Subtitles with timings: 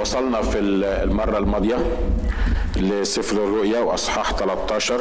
[0.00, 1.76] وصلنا في المرة الماضية
[2.76, 5.00] لسفر الرؤيا وأصحاح 13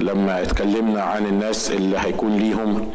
[0.00, 2.90] لما اتكلمنا عن الناس اللي هيكون ليهم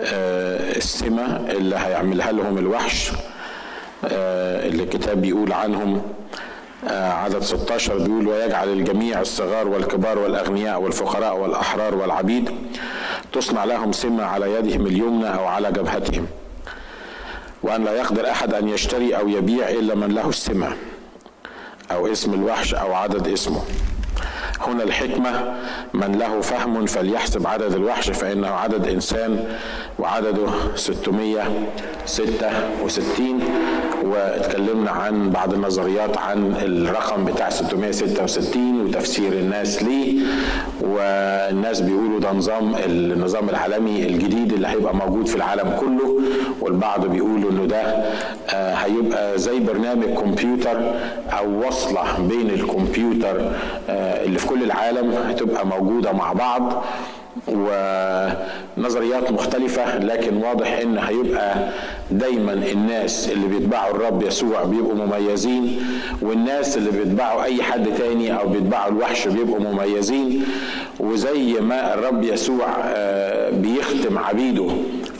[0.00, 3.10] السمة اللي هيعملها لهم الوحش
[4.04, 6.02] اللي الكتاب بيقول عنهم
[6.94, 12.50] عدد 16 بيقول ويجعل الجميع الصغار والكبار والأغنياء والفقراء والأحرار والعبيد
[13.32, 16.26] تصنع لهم سمة على يدهم اليمنى أو على جبهتهم.
[17.62, 20.76] وأن لا يقدر أحد أن يشتري أو يبيع إلا من له السمة
[21.90, 23.62] أو اسم الوحش أو عدد اسمه.
[24.68, 25.54] هنا الحكمة
[25.94, 29.44] من له فهم فليحسب عدد الوحش فإنه عدد إنسان
[29.98, 33.40] وعدده 666
[34.04, 40.18] واتكلمنا عن بعض النظريات عن الرقم بتاع 666 وتفسير الناس ليه.
[40.80, 46.20] والناس بيقولوا ده نظام النظام العالمي الجديد اللي هيبقى موجود في العالم كله.
[46.60, 47.82] والبعض بيقولوا إنه ده
[48.52, 50.80] هيبقى زي برنامج كمبيوتر
[51.38, 53.50] أو وصلة بين الكمبيوتر
[53.88, 56.84] اللي في كل العالم هتبقى موجودة مع بعض
[58.76, 61.54] ونظريات مختلفة لكن واضح إن هيبقى
[62.10, 65.80] دايما الناس اللي بيتبعوا الرب يسوع بيبقوا مميزين
[66.22, 70.44] والناس اللي بيتبعوا أي حد تاني أو بيتبعوا الوحش بيبقوا مميزين
[71.00, 72.66] وزي ما الرب يسوع
[73.52, 74.66] بيختم عبيده.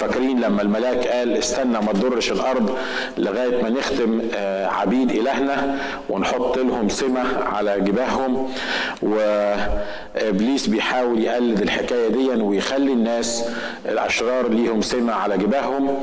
[0.01, 2.79] فاكرين لما الملاك قال استنى ما تضرش الأرض
[3.19, 4.21] لغاية ما نختم
[4.65, 5.79] عبيد إلهنا
[6.11, 8.49] ونحط لهم سمة على جباههم.
[9.03, 13.45] وإبليس بيحاول يقلد الحكاية دي ويخلي الناس
[13.89, 16.03] الأشرار ليهم سمة على جباههم.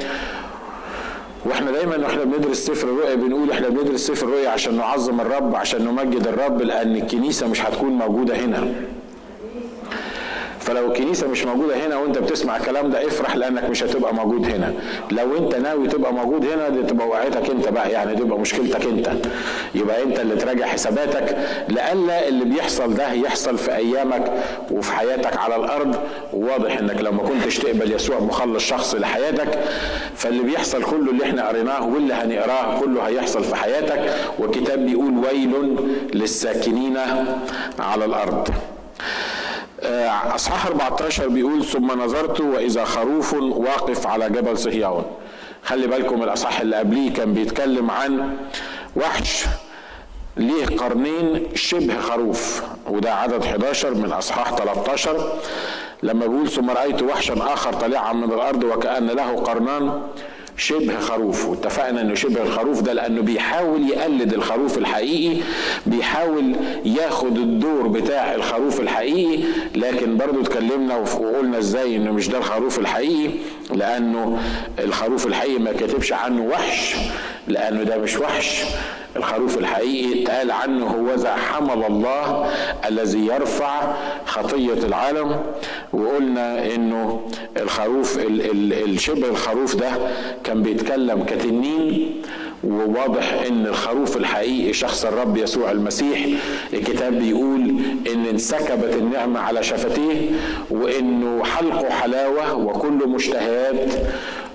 [1.45, 5.85] وإحنا دايما وإحنا بندرس سفر الرؤيا بنقول إحنا بندرس سفر الرؤيا عشان نعظم الرب عشان
[5.85, 8.67] نمجد الرب لأن الكنيسة مش هتكون موجودة هنا.
[10.63, 14.73] فلو الكنيسة مش موجودة هنا وانت بتسمع الكلام ده افرح لأنك مش هتبقى موجود هنا.
[15.11, 19.09] لو انت ناوي تبقى موجود هنا دي تبقى وقعتك انت بقى يعني تبقى مشكلتك انت.
[19.75, 21.37] يبقى انت اللي تراجع حساباتك
[21.69, 24.31] لألا اللي بيحصل ده يحصل في أيامك
[24.71, 25.95] وفي حياتك على الأرض.
[26.33, 29.59] وواضح إنك لو ما كنتش تقبل يسوع مخلص شخص لحياتك
[30.15, 34.13] فاللي بيحصل كله اللي إحنا قريناه واللي هنقراه كله هيحصل في حياتك.
[34.39, 35.75] والكتاب بيقول ويل
[36.13, 36.97] للساكنين
[37.79, 38.47] على الأرض.
[40.35, 45.05] أصحاح 14 بيقول ثم نظرت وإذا خروف واقف على جبل صهيون.
[45.63, 48.37] خلي بالكم الأصحاح اللي قبليه كان بيتكلم عن
[48.95, 49.45] وحش
[50.37, 55.33] ليه قرنين شبه خروف وده عدد 11 من أصحاح 13
[56.03, 60.01] لما بيقول ثم رأيت وحشا آخر طالعا من الأرض وكأن له قرنان.
[60.57, 61.45] شبه خروف.
[61.45, 65.37] واتفقنا إنه شبه الخروف ده لأنه بيحاول يقلد الخروف الحقيقي
[65.85, 66.55] بيحاول
[66.85, 69.43] ياخد الدور بتاع الخروف الحقيقي
[69.75, 73.29] لكن برضو اتكلمنا وقلنا إزاي إنه مش ده الخروف الحقيقي
[73.73, 74.39] لأنه
[74.79, 76.95] الخروف الحقيقي ما كتبش عنه وحش
[77.47, 78.63] لأنه ده مش وحش.
[79.15, 82.49] الخروف الحقيقي اتقال عنه هو ذا حمل الله
[82.89, 83.93] الذي يرفع
[84.25, 85.41] خطية العالم.
[85.93, 87.21] وقلنا إنه
[87.57, 89.91] الخروف الشبه الخروف ده
[90.43, 92.11] كان بيتكلم كتنين
[92.63, 96.25] وواضح إن الخروف الحقيقي شخص الرب يسوع المسيح.
[96.73, 97.75] الكتاب بيقول
[98.13, 100.29] إن انسكبت النعمة على شفتيه
[100.69, 103.93] وإنه حلقه حلاوة وكل مشتهيات.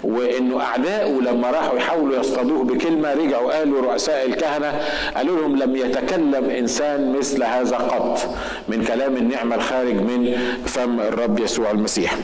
[0.05, 4.81] وإنه اعدائه لما راحوا يحاولوا يصطادوه بكلمة رجعوا قالوا رؤساء الكهنة
[5.17, 8.21] قالوا لهم لم يتكلم إنسان مثل هذا قط
[8.69, 10.37] من كلام النعمة الخارج من
[10.67, 12.17] فم الرب يسوع المسيح.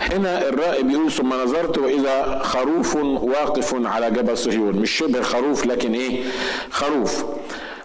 [0.00, 4.76] هنا الرائي بيقول ثم نظرت وإذا خروف واقف على جبل صهيون.
[4.76, 6.22] مش شبه خروف لكن إيه؟
[6.70, 7.24] خروف.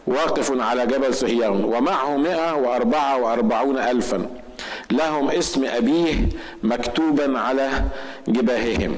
[0.07, 1.63] واقف على جبل صهيون.
[1.63, 4.25] ومعه مئة وأربعة وأربعون ألفا.
[4.91, 6.29] لهم اسم أبيه
[6.63, 7.69] مكتوبا على
[8.27, 8.95] جباههم.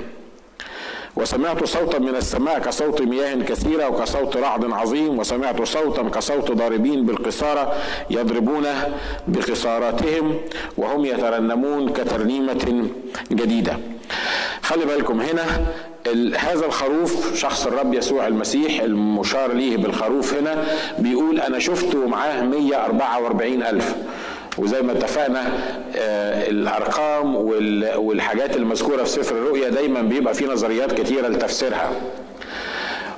[1.16, 7.74] وسمعت صوتا من السماء كصوت مياه كثيرة وكصوت رعد عظيم وسمعت صوتا كصوت ضاربين بالقصارة
[8.10, 8.66] يضربون
[9.28, 10.36] بقصاراتهم
[10.78, 12.88] وهم يترنمون كترنيمة
[13.32, 13.78] جديدة.
[14.62, 15.46] خلي بالكم هنا
[16.38, 20.64] هذا الخروف شخص الرب يسوع المسيح المشار ليه بالخروف هنا
[21.00, 23.96] بيقول أنا شفته معاه 144 ألف.
[24.58, 25.42] وزي ما اتفقنا
[25.96, 27.36] آه الأرقام
[27.98, 31.92] والحاجات المذكورة في سفر الرؤيا دايما بيبقى في نظريات كتيرة لتفسيرها.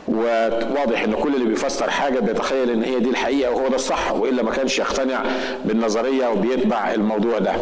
[0.07, 4.43] وواضح إن كل اللي بيفسر حاجة بيتخيل إن هي دي الحقيقة وهو ده الصح وإلا
[4.43, 5.23] ما كانش يقتنع
[5.65, 7.53] بالنظرية وبيتبع الموضوع ده.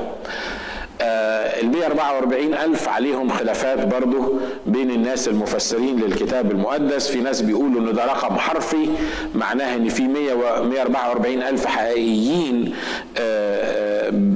[1.02, 4.34] ال 144 ألف عليهم خلافات برضه
[4.66, 7.08] بين الناس المفسرين للكتاب المقدس.
[7.08, 8.90] في ناس بيقولوا إن ده رقم حرفي
[9.36, 12.74] معناه إن في 144 ألف حقيقيين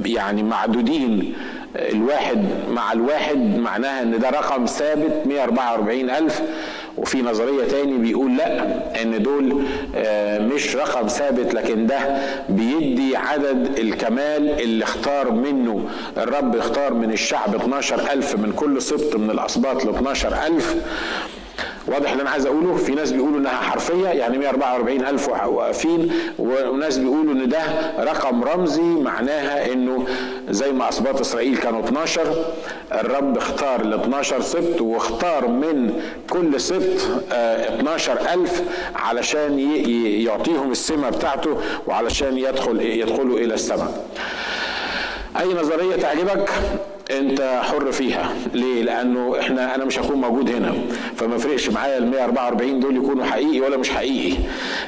[0.06, 1.34] يعني معدودين.
[1.76, 6.42] الواحد مع الواحد معناها إن ده رقم ثابت 144 ألف.
[6.96, 8.62] وفي نظرية تاني بيقول لا
[9.02, 9.62] إن دول
[9.96, 11.98] آه، مش رقم ثابت لكن ده
[12.48, 15.84] بيدي عدد الكمال اللي اختار منه
[16.16, 20.76] الرب اختار من الشعب 12 ألف من كل سبط من الأسباط ل 12 ألف.
[21.86, 26.98] واضح اللي أنا عايز أقوله؟ في ناس بيقولوا إنها حرفية يعني 144 ألف واقفين وناس
[26.98, 27.58] بيقولوا إن ده
[27.98, 30.06] رقم رمزي معناها إنه
[30.50, 32.44] زي ما اسباط إسرائيل كانوا 12
[32.92, 36.00] الرب اختار ال 12 سبت واختار من
[36.30, 36.79] كل سبت
[37.32, 38.62] 12 آه، ألف
[38.94, 39.58] علشان
[40.24, 41.56] يعطيهم السمة بتاعته
[41.86, 44.04] وعلشان يدخل يدخلوا إلى السماء.
[45.40, 46.50] أي نظرية تعجبك؟
[47.10, 48.32] أنت حر فيها.
[48.54, 50.74] ليه؟ لأنه إحنا أنا مش هكون موجود هنا.
[51.16, 54.36] فما فرقش معايا ال 144 دول يكونوا حقيقي ولا مش حقيقي.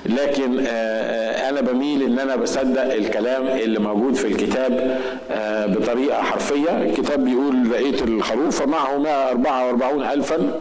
[0.07, 5.01] لكن آه، آه، أنا بميل إن أنا بصدق الكلام اللي موجود في الكتاب
[5.31, 6.83] آه، بطريقة حرفية.
[6.83, 10.61] الكتاب بيقول لقيت الخروف معه 144 الفا.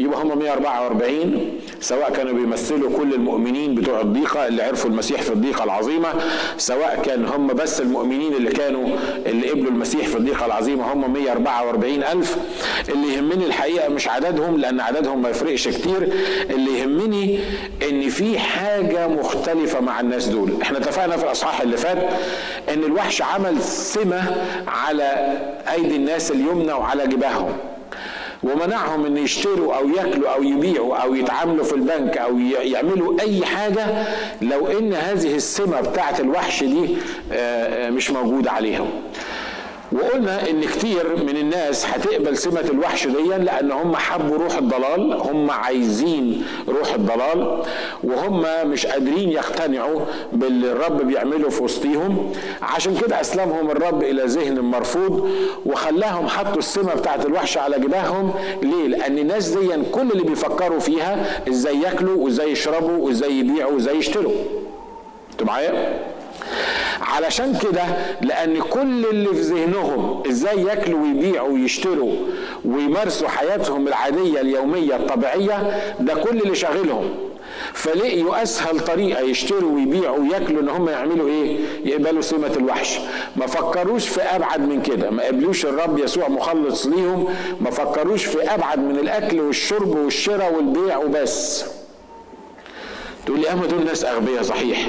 [0.00, 1.50] يبقى هم 144
[1.80, 6.08] سواء كانوا بيمثلوا كل المؤمنين بتوع الضيقة اللي عرفوا المسيح في الضيقة العظيمة
[6.58, 8.88] سواء كان هم بس المؤمنين اللي كانوا
[9.26, 12.36] اللي قبلوا المسيح في الضيقة العظيمة هم 144 ألف.
[12.88, 16.08] اللي يهمني الحقيقة مش عددهم لأن عددهم ما يفرقش كتير.
[16.50, 17.38] اللي يهمني
[17.90, 20.52] إن في حاجة مختلفة مع الناس دول.
[20.62, 21.98] إحنا اتفقنا في الأصحاح اللي فات
[22.68, 24.36] إن الوحش عمل سمة
[24.68, 25.38] على
[25.72, 27.52] أيدي الناس اليمنى وعلى جباههم.
[28.42, 33.86] ومنعهم إن يشتروا أو ياكلوا أو يبيعوا أو يتعاملوا في البنك أو يعملوا أي حاجة
[34.42, 36.96] لو إن هذه السمة بتاعت الوحش دي
[37.32, 38.90] آه، آه، مش موجودة عليهم.
[39.92, 45.50] وقلنا إن كتير من الناس هتقبل سمة الوحش دي لأن هم حبوا روح الضلال هم
[45.50, 47.62] عايزين روح الضلال
[48.04, 50.00] وهم مش قادرين يقتنعوا
[50.32, 52.32] باللي الرب بيعمله في وسطيهم.
[52.62, 55.30] عشان كده أسلمهم الرب إلى ذهن مرفوض
[55.66, 58.34] وخلاهم حطوا السمة بتاعت الوحش على جباههم.
[58.62, 63.96] ليه؟ لأن الناس دي كل اللي بيفكروا فيها إزاي ياكلوا وإزاي يشربوا وإزاي يبيعوا وإزاي
[63.96, 64.32] يشتروا.
[65.32, 65.98] أنتوا معايا؟
[67.00, 67.82] علشان كده
[68.22, 72.12] لأن كل اللي في ذهنهم إزاي ياكلوا ويبيعوا ويشتروا
[72.64, 77.10] ويمارسوا حياتهم العادية اليومية الطبيعية ده كل اللي شاغلهم
[77.72, 82.98] فلقيوا أسهل طريقة يشتروا ويبيعوا وياكلوا إن هم يعملوا إيه؟ يقبلوا سمة الوحش.
[83.36, 88.54] ما فكروش في أبعد من كده، ما قبلوش الرب يسوع مخلص ليهم، ما فكروش في
[88.54, 91.64] أبعد من الأكل والشرب والشراء والبيع وبس.
[93.26, 94.86] تقول لي أما دول ناس أغبياء صحيح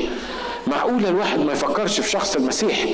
[0.68, 2.86] معقول الواحد ما يفكرش في شخص المسيح.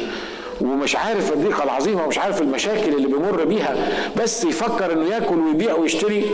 [0.61, 3.75] ومش عارف الضيقة العظيمة ومش عارف المشاكل اللي بيمر بيها
[4.21, 6.25] بس يفكر إنه ياكل ويبيع ويشتري.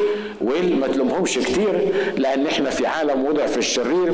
[0.81, 1.88] ما تلومهمش كتير
[2.18, 4.14] لأن إحنا في عالم وضع في الشرير.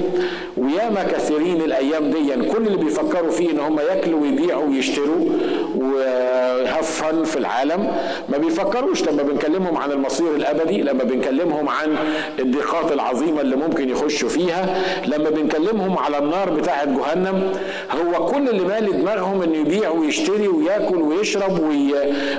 [0.58, 5.30] وياما كثيرين الأيام دي كل اللي بيفكروا فيه إن هم ياكلوا ويبيعوا ويشتروا.
[5.76, 7.92] وهفن في العالم.
[8.30, 11.96] ما بيفكروش لما بنكلمهم عن المصير الأبدي لما بنكلمهم عن
[12.40, 14.82] الضيقات العظيمة اللي ممكن يخشوا فيها.
[15.06, 17.52] لما بنكلمهم على النار بتاعة جهنم
[17.92, 21.60] هو كل اللي مالي دماغهم إنه يبيع ويشتري وياكل ويشرب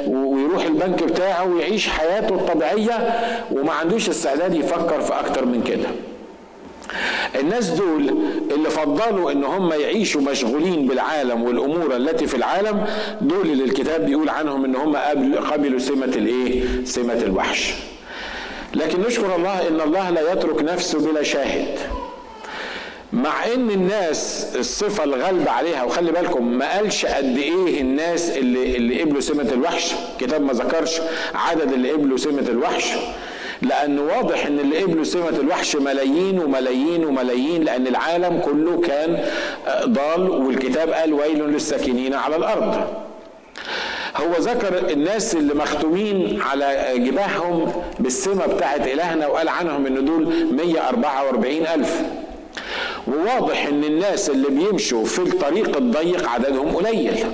[0.06, 3.20] ويروح البنك بتاعه ويعيش حياته الطبيعية
[3.52, 5.88] وما عندوش استعداد يفكر في أكتر من كده.
[7.40, 8.14] الناس دول
[8.50, 12.86] اللي فضلوا إن هم يعيشوا مشغولين بالعالم والأمور التي في العالم
[13.20, 14.96] دول اللي الكتاب بيقول عنهم إن هم
[15.52, 17.74] قبلوا سمة الإيه؟ سمة الوحش.
[18.74, 21.78] لكن نشكر الله إن الله لا يترك نفسه بلا شاهد.
[23.12, 29.02] مع إن الناس الصفة الغالبة عليها وخلي بالكم ما قالش قد إيه الناس اللي اللي
[29.02, 29.92] قبلوا سمة الوحش.
[30.20, 31.00] كتاب ما ذكرش
[31.34, 32.84] عدد اللي قبلوا سمة الوحش.
[33.62, 39.24] لأن واضح إن اللي قبلوا سمة الوحش ملايين وملايين وملايين لأن العالم كله كان
[39.84, 42.74] ضال والكتاب قال ويل للساكنين على الأرض.
[44.16, 51.66] هو ذكر الناس اللي مختومين على جباههم بالسمة بتاعت إلهنا وقال عنهم إن دول 144
[51.74, 52.02] ألف.
[53.06, 57.26] وواضح إن الناس اللي بيمشوا في الطريق الضيق عددهم قليل.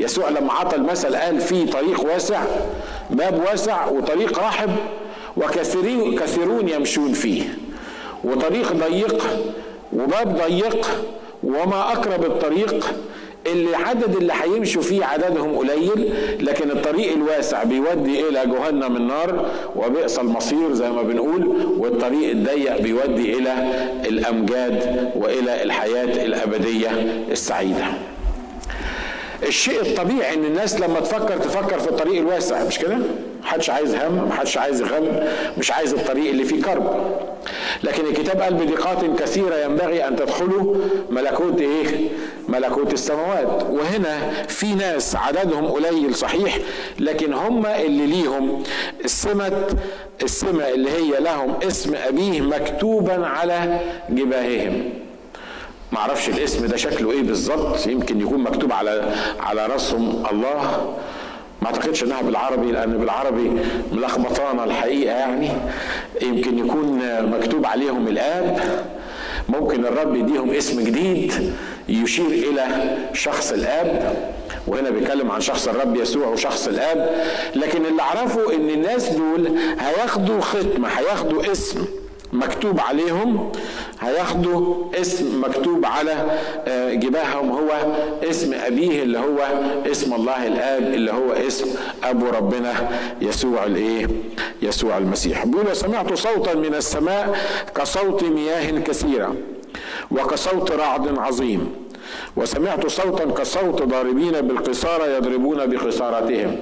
[0.00, 2.42] يسوع لما عطى المثل قال في طريق واسع
[3.10, 4.70] باب واسع وطريق رحب
[5.36, 7.42] وكثيرون كثيرون يمشون فيه.
[8.24, 9.22] وطريق ضيق
[9.92, 10.86] وباب ضيق
[11.42, 12.94] وما أقرب الطريق
[13.46, 19.46] اللي عدد اللي هيمشوا فيه عددهم قليل لكن الطريق الواسع بيودي إلى جهنم النار
[19.76, 21.46] وبئس المصير زي ما بنقول
[21.78, 23.54] والطريق الضيق بيودي إلى
[24.08, 26.90] الأمجاد وإلى الحياة الأبدية
[27.30, 27.84] السعيدة.
[29.42, 32.98] الشيء الطبيعي إن الناس لما تفكر تفكر في الطريق الواسع مش كده؟
[33.42, 35.20] محدش عايز هم محدش عايز غم
[35.58, 37.10] مش عايز الطريق اللي فيه كرب.
[37.82, 40.76] لكن الكتاب قال بضيقات كثيرة ينبغي أن تدخلوا
[41.10, 42.08] ملكوت إيه؟
[42.48, 43.62] ملكوت السماوات.
[43.70, 46.58] وهنا في ناس عددهم قليل صحيح
[46.98, 48.62] لكن هم اللي ليهم
[49.04, 49.52] السمة
[50.22, 54.90] السمة اللي هي لهم اسم أبيه مكتوبا على جباههم.
[55.92, 60.94] معرفش الاسم ده شكله إيه بالظبط يمكن يكون مكتوب على على راسهم الله.
[61.62, 63.52] ما اعتقدش انها بالعربي لأن بالعربي
[63.92, 65.50] ملخبطانه الحقيقة يعني.
[66.22, 68.60] يمكن يكون مكتوب عليهم الآب
[69.48, 71.52] ممكن الرب يديهم اسم جديد
[71.88, 72.66] يشير إلى
[73.12, 74.16] شخص الآب.
[74.66, 77.10] وهنا بيتكلم عن شخص الرب يسوع وشخص الآب.
[77.54, 81.84] لكن اللي أعرفه إن الناس دول هياخدوا ختمه هياخدوا اسم.
[82.32, 83.52] مكتوب عليهم
[84.00, 87.70] هياخدوا اسم مكتوب على آه، جباههم هو
[88.30, 89.38] اسم أبيه اللي هو
[89.90, 91.66] اسم الله الآب اللي هو اسم
[92.04, 94.06] أبو ربنا يسوع الإيه؟
[94.62, 95.46] يسوع المسيح.
[95.46, 97.38] بيقول سمعت صوتا من السماء
[97.74, 99.34] كصوت مياه كثيرة
[100.10, 101.72] وكصوت رعد عظيم
[102.36, 106.56] وسمعت صوتا كصوت ضاربين بالقصارى يضربون بقصارتهم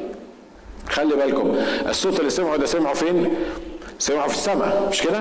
[0.89, 1.57] خلي بالكم
[1.89, 3.35] الصوت اللي سمعه ده سمعه فين؟
[4.01, 5.21] سمعوا في السماء مش كده؟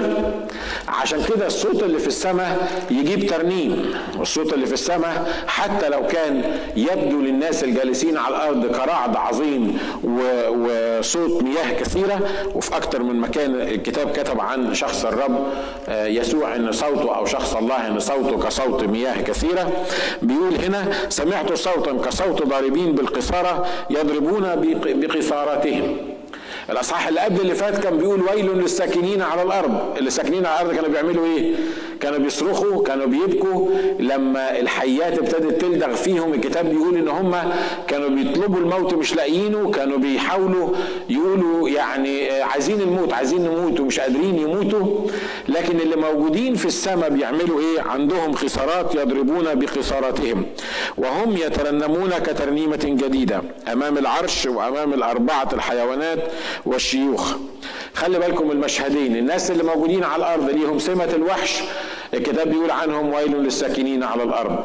[0.87, 6.43] عشان كده الصوت اللي في السماء يجيب ترنيم والصوت اللي في السماء حتى لو كان
[6.75, 12.19] يبدو للناس الجالسين على الأرض كرعد عظيم وصوت مياه كثيرة
[12.55, 15.47] وفي أكتر من مكان الكتاب كتب عن شخص الرب
[15.89, 19.71] آه، يسوع إن صوته أو شخص الله إن صوته كصوت مياه كثيرة.
[20.21, 24.47] بيقول هنا سمعت صوتا كصوت ضاربين بالقصاره يضربون
[24.85, 25.97] بقصارتهم.
[26.71, 29.97] الأصحاح اللي قبل اللي فات كان بيقول ويل للساكنين على الأرض.
[29.97, 31.55] اللي ساكنين على الأرض كانوا بيعملوا إيه؟
[32.01, 33.67] كانوا بيصرخوا كانوا بيبكوا.
[33.99, 37.35] لما الحيات ابتدت تلدغ فيهم الكتاب بيقول إن هم
[37.87, 40.69] كانوا بيطلبوا الموت مش لاقيينه كانوا بيحاولوا
[41.09, 45.07] يقولوا يعني عايزين الموت عايزين نموت ومش قادرين يموتوا.
[45.47, 50.45] لكن اللي موجودين في السماء بيعملوا إيه؟ عندهم خسارات يضربون بخساراتهم.
[50.97, 53.41] وهم يترنمون كترنيمة جديدة
[53.73, 56.19] أمام العرش وأمام الأربعة الحيوانات
[56.65, 57.33] والشيوخ.
[57.93, 61.59] خلي بالكم المشهدين الناس اللي موجودين على الأرض ليهم سمة الوحش
[62.13, 64.59] الكتاب بيقول عنهم ويل للساكنين على الأرض.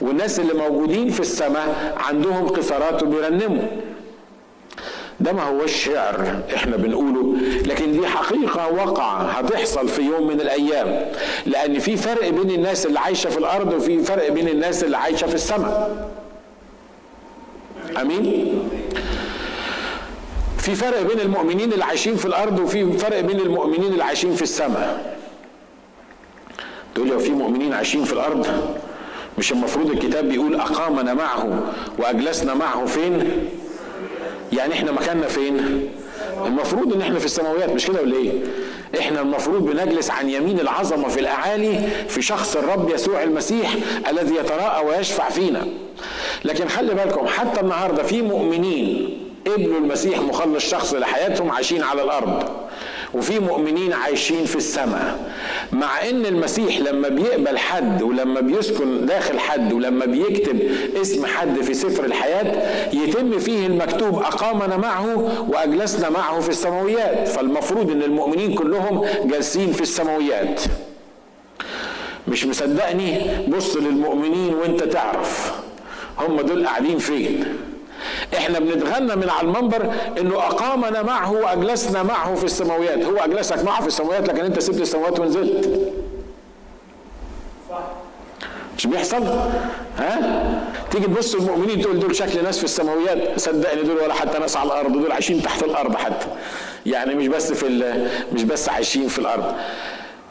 [0.00, 3.64] والناس اللي موجودين في السماء عندهم قصارات وبيرنموا.
[5.20, 7.34] ده ما هوش شعر إحنا بنقوله
[7.66, 11.06] لكن دي حقيقة وقع هتحصل في يوم من الأيام
[11.46, 15.26] لأن في فرق بين الناس اللي عايشة في الأرض وفي فرق بين الناس اللي عايشة
[15.26, 16.08] في السماء.
[18.00, 18.58] أمين؟
[20.68, 24.42] في فرق بين المؤمنين اللي عايشين في الأرض وفي فرق بين المؤمنين اللي عايشين في
[24.42, 25.16] السماء.
[26.94, 28.46] تقول لي في مؤمنين عايشين في الأرض؟
[29.38, 31.62] مش المفروض الكتاب بيقول أقامنا معه
[31.98, 33.30] وأجلسنا معه فين؟
[34.52, 35.88] يعني إحنا مكاننا فين؟
[36.46, 38.32] المفروض إن إحنا في السماويات مش كده ولا إيه؟
[38.98, 43.74] إحنا المفروض بنجلس عن يمين العظمة في الأعالي في شخص الرب يسوع المسيح
[44.10, 45.66] الذي يتراءى ويشفع فينا.
[46.44, 52.42] لكن خلي بالكم حتى النهارده في مؤمنين قبلوا المسيح مخلص شخص لحياتهم عايشين على الأرض
[53.14, 55.34] وفي مؤمنين عايشين في السماء.
[55.72, 60.60] مع إن المسيح لما بيقبل حد ولما بيسكن داخل حد ولما بيكتب
[61.00, 62.52] اسم حد في سفر الحياة
[62.94, 65.16] يتم فيه المكتوب أقامنا معه
[65.48, 67.28] وأجلسنا معه في السماويات.
[67.28, 70.60] فالمفروض إن المؤمنين كلهم جالسين في السماويات.
[72.28, 75.52] مش مصدقني؟ بص للمؤمنين وأنت تعرف.
[76.18, 77.44] هم دول قاعدين فين؟
[78.36, 83.04] إحنا بنتغنى من على المنبر انه اقامنا معه واجلسنا معه في السماويات.
[83.04, 85.90] هو اجلسك معه في السماويات لكن انت سبت السماوات ونزلت.
[88.76, 89.22] مش بيحصل؟
[89.98, 93.40] ها؟ تيجي تبص المؤمنين تقول دول شكل ناس في السماويات.
[93.40, 96.26] صدقني دول ولا حتى ناس على الأرض دول عايشين تحت الأرض حتى.
[96.86, 97.94] يعني مش بس في
[98.32, 99.54] مش بس عايشين في الأرض.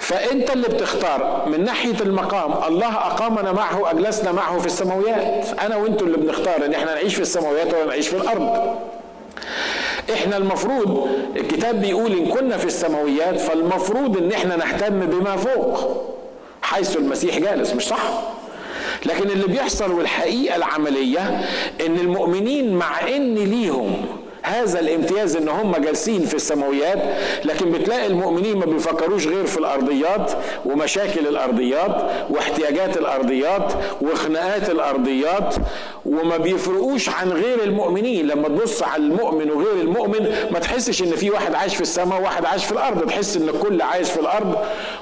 [0.08, 5.48] فأنت اللي بتختار من ناحية المقام الله أقامنا معه واجلسنا معه في السماويات.
[5.60, 8.76] أنا وأنتوا اللي بنختار إن إحنا نعيش في السماويات ولا نعيش في الأرض.
[10.14, 16.04] إحنا المفروض الكتاب بيقول إن كنا في السماويات فالمفروض إن إحنا نهتم بما فوق
[16.62, 18.22] حيث المسيح جالس مش صح؟
[19.06, 21.20] لكن اللي بيحصل والحقيقة العملية
[21.86, 24.06] إن المؤمنين مع إن ليهم
[24.48, 27.00] هذا الامتياز إن هم جالسين في السماويات
[27.46, 30.32] لكن بتلاقي المؤمنين ما بيفكروش غير في الأرضيات
[30.66, 35.56] ومشاكل الأرضيات واحتياجات الأرضيات وخناقات الأرضيات
[36.06, 38.28] وما بيفرقوش عن غير المؤمنين.
[38.28, 42.46] لما تبص على المؤمن وغير المؤمن ما تحسش إن في واحد عايش في السماء وواحد
[42.46, 44.56] عايش في الأرض تحس إن الكل عايش في الأرض.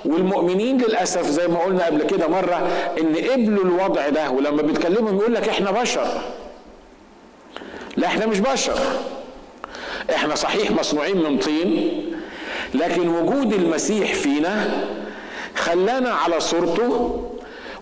[0.05, 2.67] والمؤمنين للأسف زي ما قلنا قبل كده مرة
[3.01, 6.07] إن قبلوا الوضع ده ولما بيتكلموا يقول لك إحنا بشر.
[7.97, 8.79] لا إحنا مش بشر.
[10.13, 11.91] إحنا صحيح مصنوعين من طين
[12.73, 14.71] لكن وجود المسيح فينا
[15.55, 17.21] خلانا على صورته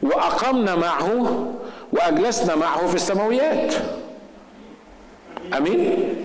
[0.03, 1.47] وأقمنا معه
[1.93, 3.73] وأجلسنا معه في السماويات.
[5.57, 6.15] آمين؟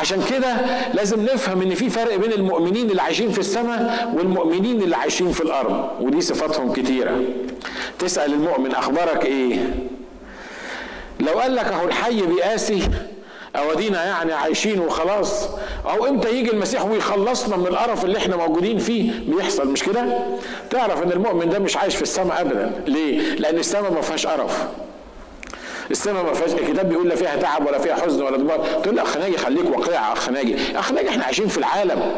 [0.00, 0.56] عشان كده
[0.94, 5.40] لازم نفهم إن في فرق بين المؤمنين اللي عايشين في السماء والمؤمنين اللي عايشين في
[5.40, 7.20] الأرض ودي صفاتهم كتيرة.
[7.98, 9.74] تسأل المؤمن أخبارك إيه؟
[11.20, 12.82] لو قال لك أهو الحي بيقاسي
[13.58, 15.48] أودينا يعني عايشين وخلاص.
[15.90, 20.18] أو إمتى يجي المسيح ويخلصنا من القرف اللي إحنا موجودين فيه بيحصل مش كده؟
[20.70, 22.72] تعرف إن المؤمن ده مش عايش في السماء ابدا.
[22.86, 24.66] ليه؟ لأن السماء ما فيهاش قرف.
[25.90, 29.16] السماء ما فيهاش الكتاب بيقول لا فيها تعب ولا فيها حزن ولا دمار تقول أخ
[29.16, 30.56] ناجي خليك واقعي أخ ناجي.
[30.78, 32.12] أخ ناجي إحنا عايشين في العالم.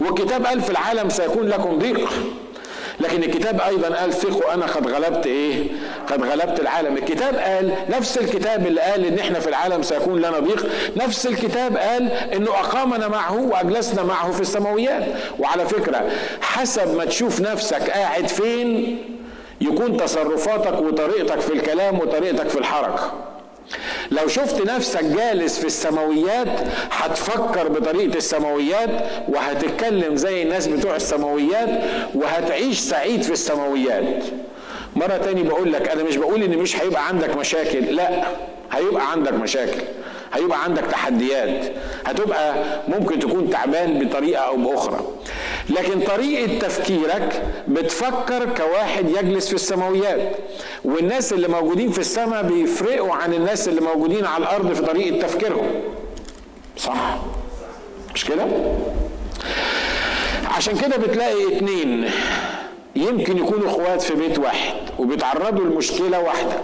[0.00, 2.10] والكتاب قال في العالم سيكون لكم ضيق.
[3.00, 5.64] لكن الكتاب أيضا قال ثقوا أنا قد غلبت إيه؟
[6.10, 6.96] قد غلبت العالم.
[6.96, 11.76] الكتاب قال نفس الكتاب اللي قال إن إحنا في العالم سيكون لنا ضيق نفس الكتاب
[11.76, 15.04] قال إنه أقامنا معه وأجلسنا معه في السماويات.
[15.38, 16.10] وعلى فكرة
[16.40, 18.98] حسب ما تشوف نفسك قاعد فين
[19.60, 23.12] يكون تصرفاتك وطريقتك في الكلام وطريقتك في الحركة.
[24.10, 26.48] لو شفت نفسك جالس في السماويات
[26.90, 28.90] هتفكر بطريقة السماويات
[29.28, 31.68] وهتتكلم زي الناس بتوع السماويات
[32.14, 34.24] وهتعيش سعيد في السماويات.
[34.96, 38.22] مرة تاني بقول لك أنا مش بقول إن مش هيبقى عندك مشاكل لأ
[38.72, 39.80] هيبقى عندك مشاكل.
[40.36, 41.72] هيبقى عندك تحديات.
[42.06, 42.54] هتبقى
[42.88, 45.00] ممكن تكون تعبان بطريقة أو بأخرى.
[45.70, 50.36] لكن طريقة تفكيرك بتفكر كواحد يجلس في السماويات.
[50.84, 55.70] والناس اللي موجودين في السماء بيفرقوا عن الناس اللي موجودين على الأرض في طريقة تفكيرهم.
[56.78, 57.16] صح؟
[58.14, 58.46] مش كده؟
[60.56, 62.10] عشان كده بتلاقي اتنين.
[62.96, 66.56] يمكن يكونوا إخوات في بيت واحد وبيتعرضوا لمشكلة واحدة.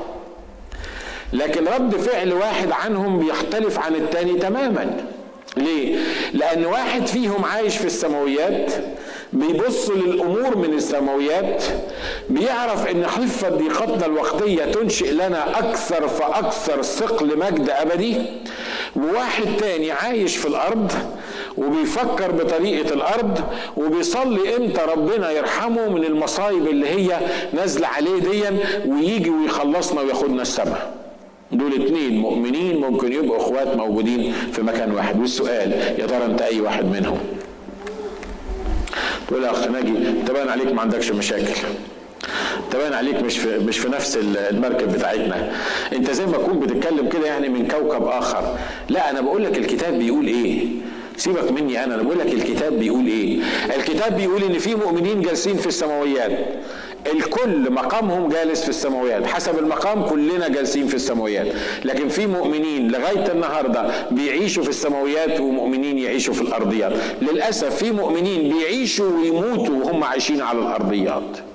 [1.32, 4.96] لكن رد فعل واحد عنهم بيختلف عن التاني تماما.
[5.56, 5.96] ليه؟
[6.32, 8.72] لأن واحد فيهم عايش في السماويات
[9.32, 11.64] بيبص للأمور من السماويات
[12.30, 18.16] بيعرف إن خفة ضيقتنا الوقتية تنشئ لنا أكثر فأكثر ثقل مجد أبدي.
[18.96, 20.92] وواحد تاني عايش في الأرض
[21.58, 23.40] وبيفكر بطريقة الأرض
[23.76, 27.20] وبيصلي إمتى ربنا يرحمه من المصايب اللي هي
[27.52, 31.01] نازلة عليه ديا ويجي ويخلصنا وياخدنا السماء
[31.52, 35.20] دول اتنين مؤمنين ممكن يبقوا اخوات موجودين في مكان واحد.
[35.20, 37.18] والسؤال يا ترى انت أي واحد منهم؟
[39.28, 39.92] تقول يا أخ ناجي
[40.26, 41.60] تبان عليك ما عندكش مشاكل.
[42.70, 45.52] تبان عليك مش في مش في نفس المركب بتاعتنا.
[45.92, 48.56] انت زي ما تكون بتتكلم كده يعني من كوكب آخر.
[48.88, 50.66] لا أنا بقول لك الكتاب بيقول إيه؟
[51.16, 53.38] سيبك مني أنا أنا بقول لك الكتاب بيقول إيه؟
[53.76, 56.32] الكتاب بيقول إن في مؤمنين جالسين في السماويات.
[57.12, 61.46] الكل مقامهم جالس في السماويات حسب المقام كلنا جالسين في السماويات.
[61.84, 66.92] لكن في مؤمنين لغاية النهارده بيعيشوا في السماويات ومؤمنين يعيشوا في الأرضيات.
[67.22, 71.51] للأسف في مؤمنين بيعيشوا ويموتوا وهم عايشين على الأرضيات.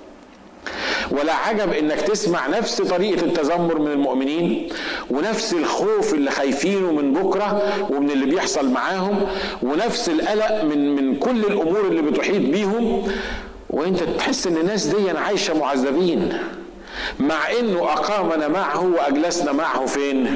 [1.11, 4.69] ولا عجب إنك تسمع نفس طريقة التذمر من المؤمنين
[5.09, 9.27] ونفس الخوف اللي خايفينه من بكرة ومن اللي بيحصل معاهم
[9.63, 13.07] ونفس القلق من من كل الأمور اللي بتحيط بيهم.
[13.69, 16.33] وأنت تحس إن الناس دي عايشة معذبين
[17.19, 20.35] مع إنه أقامنا معه وأجلسنا معه فين؟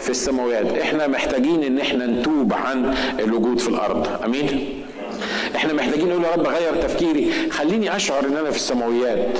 [0.00, 0.78] في السماوات.
[0.78, 4.08] إحنا محتاجين إن إحنا نتوب عن الوجود في الأرض.
[4.24, 4.68] أمين؟
[5.56, 7.50] إحنا محتاجين نقول يا رب غير تفكيري.
[7.50, 9.38] خليني أشعر إن أنا في السماويات.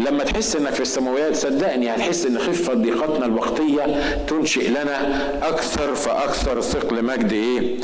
[0.00, 3.82] لما تحس إنك في السماويات صدقني هتحس إن خفة ضيقتنا الوقتية
[4.28, 7.76] تنشئ لنا أكثر فأكثر ثقل مجد إيه؟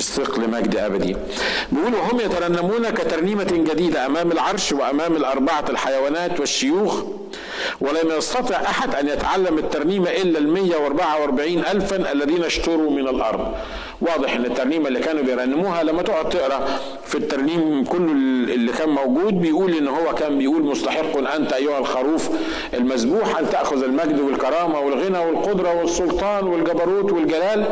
[0.00, 1.16] ثقل مجد أبدي.
[1.72, 7.02] بيقولوا هم يترنمون كترنيمة جديدة أمام العرش وأمام الأربعة الحيوانات والشيوخ
[7.80, 13.54] ولم يستطع أحد أن يتعلم الترنيمة إلا ال 144 ألفا الذين اشتروا من الأرض
[14.00, 16.66] واضح إن الترنيمه اللي كانوا بيرنموها لما تقعد تقرأ
[17.06, 18.12] في الترنيم كله
[18.54, 22.28] اللي كان موجود بيقول إن هو كان بيقول مستحق أنت أيها الخروف
[22.74, 27.64] المذبوح أن تأخذ المجد والكرامة والغنى والقدرة والسلطان والجبروت والجلال.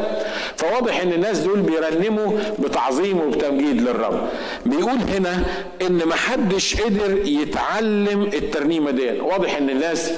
[0.57, 4.29] فواضح إن الناس دول بيرنموا بتعظيم وبتمجيد للرب.
[4.67, 5.45] بيقول هنا
[5.83, 10.13] إن محدش قدر يتعلم الترنيمة دي واضح إن الناس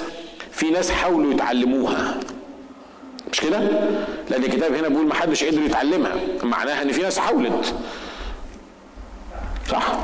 [0.53, 2.21] في ناس حاولوا يتعلموها.
[3.37, 3.59] مش كده؟
[4.31, 6.15] لأن الكتاب هنا بيقول ما حدش قدر يتعلمها.
[6.43, 7.75] معناها إن في ناس حاولت.
[9.71, 9.99] صح؟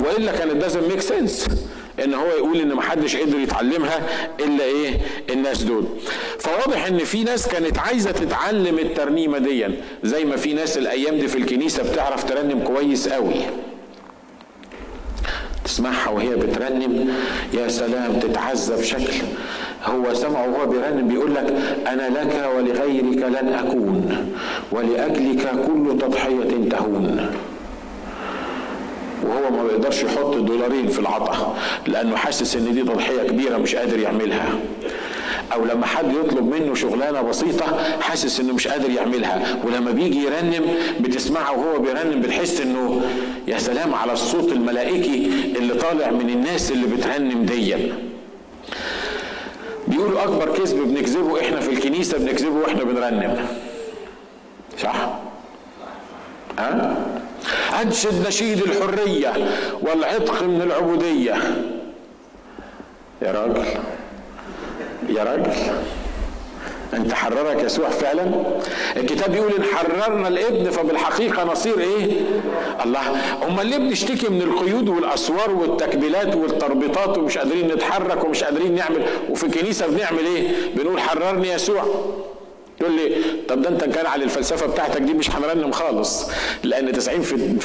[0.00, 1.48] وإلا كانت doesn't ميك سنس
[2.04, 4.00] إن هو يقول إن ما حدش قدر يتعلمها
[4.40, 5.84] إلا إيه؟ الناس دول.
[6.38, 9.66] فواضح إن في ناس كانت عايزة تتعلم الترنيمة دي.
[10.04, 13.34] زي ما في ناس الأيام دي في الكنيسة بتعرف ترنم كويس قوي.
[15.64, 17.14] تسمعها وهي بترنم.
[17.54, 19.12] يا سلام تتعذب بشكل
[19.86, 21.54] هو سمعه وهو بيرنم بيقول لك
[21.86, 24.26] أنا لك ولغيرك لن أكون
[24.72, 27.30] ولأجلك كل تضحية تهون.
[29.24, 33.98] وهو ما بيقدرش يحط دولارين في العطا لأنه حاسس إن دي تضحية كبيرة مش قادر
[33.98, 34.48] يعملها.
[35.52, 37.64] أو لما حد يطلب منه شغلانة بسيطة
[38.00, 39.56] حاسس إنه مش قادر يعملها.
[39.64, 40.64] ولما بيجي يرنم
[41.00, 43.00] بتسمعه وهو بيرنم بتحس إنه
[43.48, 48.05] يا سلام على الصوت الملائكي اللي طالع من الناس اللي بترنم ديا.
[50.06, 53.46] بيقولوا أكبر كذب بنكذبه إحنا في الكنيسة بنكذبه وإحنا بنرنم.
[54.78, 55.08] صح؟
[56.58, 56.96] ها؟
[57.82, 59.32] أنشد نشيد الحرية
[59.82, 61.34] والعتق من العبودية.
[63.22, 63.64] يا راجل.
[65.08, 65.52] يا راجل.
[66.96, 68.26] انت حررك يسوع فعلا؟
[68.96, 72.10] الكتاب بيقول إن حررنا الابن فبالحقيقة نصير إيه؟
[72.84, 73.00] الله.
[73.48, 79.44] أمال ليه بنشتكي من القيود والأسوار والتكبيلات والتربيطات ومش قادرين نتحرك ومش قادرين نعمل؟ وفي
[79.44, 81.84] الكنيسة بنعمل إيه؟ بنقول حررني يسوع.
[82.80, 83.10] يقول لي
[83.48, 86.30] طب ده انت كان على الفلسفة بتاعتك دي مش هنرنم خالص
[86.64, 86.98] لأن 90%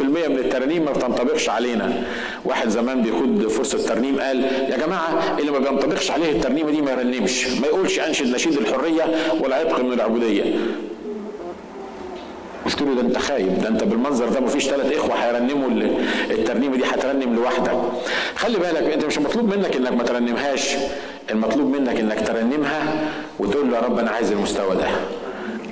[0.01, 2.03] من الترانيم ما بتنطبقش علينا.
[2.45, 6.91] واحد زمان بيخد فرصة ترنيم قال يا جماعة اللي ما بينطبقش عليه الترنيمة دي ما
[6.91, 9.03] يرنمش ما يقولش انشد نشيد الحرية
[9.39, 10.43] ولا عتق من العبودية.
[12.65, 15.69] قلت له ده انت خايب ده انت بالمنظر ده مفيش ثلاث إخوة هيرنموا
[16.31, 17.77] الترنيمة دي هترنم لوحدك.
[18.35, 20.75] خلي بالك انت مش مطلوب منك إنك ما ترنمهاش.
[21.31, 22.81] المطلوب منك إنك ترنمها
[23.39, 24.87] وتقول له يا رب أنا عايز المستوى ده.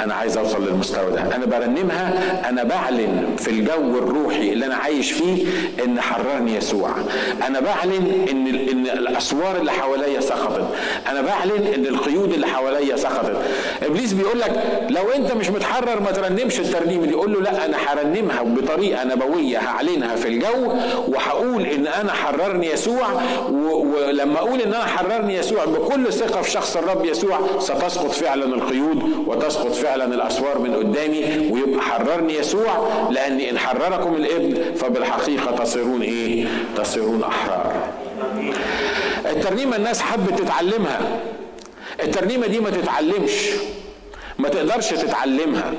[0.02, 1.36] أنا عايز أوصل للمستوى ده.
[1.36, 5.46] أنا برنمها أنا بعلن في الجو الروحي اللي أنا عايش فيه
[5.86, 6.90] إن حررني يسوع.
[7.48, 10.68] أنا بعلن إن إن الأسوار اللي حواليا سقطت
[11.08, 13.36] أنا بعلن إن القيود اللي حواليا سقطت
[13.84, 17.12] إبليس بيقول لك لو أنت مش متحرر ما ترنمش الترنيم دي.
[17.12, 20.74] يقول له لا أنا هرنمها بطريقة نبوية هعلنها في الجو
[21.08, 23.08] وهقول إن أنا حررني يسوع.
[23.52, 29.04] ولما أقول إن أنا حررني يسوع بكل ثقة في شخص الرب يسوع ستسقط فعلا القيود
[29.28, 36.02] وتسقط فعلا فعلا الأسوار من قدامي ويبقى حررني يسوع لأني إن حرركم الابن فبالحقيقة تصيرون
[36.02, 36.48] إيه؟
[36.78, 37.74] تصيرون أحرار.
[39.26, 41.00] الترنيمة الناس حبت تتعلمها.
[42.04, 43.50] الترنيمة دي ما تتعلمش.
[44.40, 45.74] ما تقدرش تتعلمها.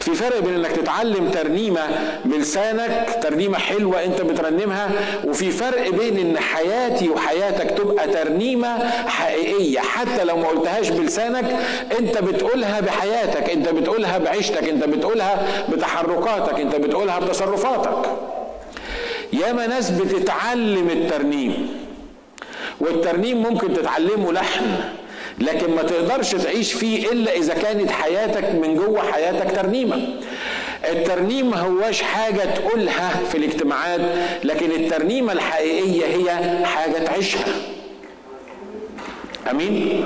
[0.00, 1.80] في فرق بين إنك تتعلم ترنيمة
[2.24, 4.90] بلسانك ترنيمة حلوة أنت بترنمها
[5.24, 9.80] وفي فرق بين إن حياتي وحياتك تبقى ترنيمة حقيقية.
[9.80, 11.56] حتى لو ما قلتهاش بلسانك
[11.98, 18.10] أنت بتقولها بحياتك أنت بتقولها بعيشتك أنت بتقولها بتحركاتك أنت بتقولها بتصرفاتك.
[19.32, 21.68] ياما ناس بتتعلم الترنيم
[22.80, 24.66] والترنيم ممكن تتعلمه لحن
[25.40, 30.08] لكن ما تقدرش تعيش فيه إلا إذا كانت حياتك من جوه حياتك ترنيمة.
[30.84, 34.00] الترنيم هواش حاجة تقولها في الاجتماعات
[34.44, 37.44] لكن الترنيمة الحقيقية هي حاجة تعيشها.
[39.50, 40.04] أمين؟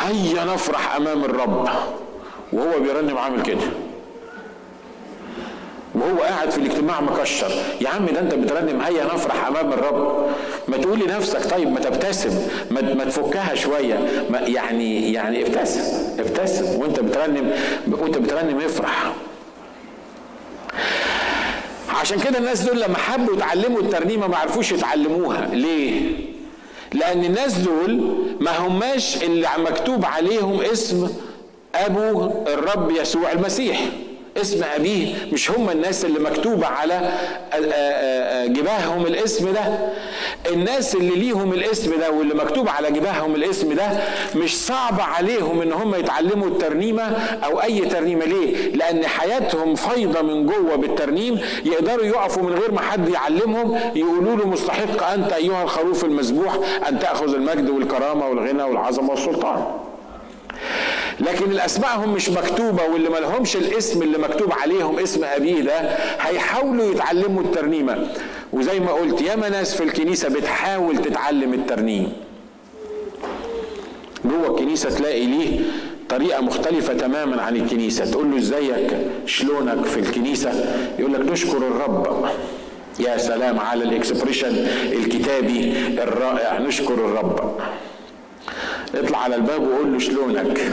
[0.00, 1.68] هيا نفرح أمام الرب
[2.52, 3.66] وهو بيرنم عامل كده.
[5.96, 7.50] وهو قاعد في الاجتماع مكشر.
[7.80, 10.26] يا عم ده انت بترنم هيا نفرح أمام الرب؟
[10.68, 12.30] ما تقول لنفسك طيب ما تبتسم
[12.70, 14.24] ما, ما تفكها شوية.
[14.30, 15.82] ما يعني يعني ابتسم
[16.18, 16.80] ابتسم.
[16.80, 17.52] وانت بترنم
[17.86, 19.12] وانت بترنم افرح.
[22.00, 25.46] عشان كده الناس دول لما حبوا يتعلموا الترنيمة ما عرفوش يتعلموها.
[25.52, 26.00] ليه؟
[26.92, 31.08] لأن الناس دول ما هماش اللي مكتوب عليهم اسم
[31.74, 33.80] أبو الرب يسوع المسيح.
[34.40, 37.10] اسم أبيه مش هم الناس اللي مكتوبة على
[38.46, 39.62] جباههم الاسم ده.
[40.52, 43.88] الناس اللي ليهم الاسم ده واللي مكتوب على جباههم الاسم ده
[44.36, 47.02] مش صعب عليهم إن هم يتعلموا الترنيمة
[47.44, 48.24] أو أي ترنيمة.
[48.24, 51.40] ليه؟ لأن حياتهم فايضة من جوه بالترنيم.
[51.64, 53.80] يقدروا يقفوا من غير ما حد يعلمهم.
[53.94, 59.64] يقولوا له مستحق أنت أيها الخروف المذبوح أن تأخذ المجد والكرامة والغنى والعظمة والسلطان.
[61.20, 65.80] لكن الاسماء هم مش مكتوبة واللي ما لهمش الاسم اللي مكتوب عليهم اسم أبيه ده
[66.20, 68.08] هيحاولوا يتعلموا الترنيمة.
[68.52, 72.12] وزي ما قلت ياما ناس في الكنيسة بتحاول تتعلم الترنيم.
[74.24, 75.60] جوه الكنيسة تلاقي ليه
[76.08, 78.10] طريقة مختلفة تماما عن الكنيسة.
[78.10, 82.26] تقول له إزيك؟ شلونك في الكنيسة؟ يقول لك نشكر الرب.
[83.00, 86.58] يا سلام على الإكسبريشن الكتابي الرائع.
[86.58, 87.58] نشكر الرب.
[88.94, 90.72] اطلع على الباب وقول له شلونك.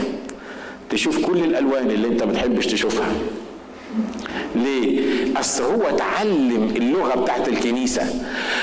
[0.94, 3.12] تشوف كل الألوان اللي أنت ما بتحبش تشوفها.
[4.56, 5.00] ليه؟
[5.40, 8.02] أصل هو اتعلم اللغة بتاعت الكنيسة.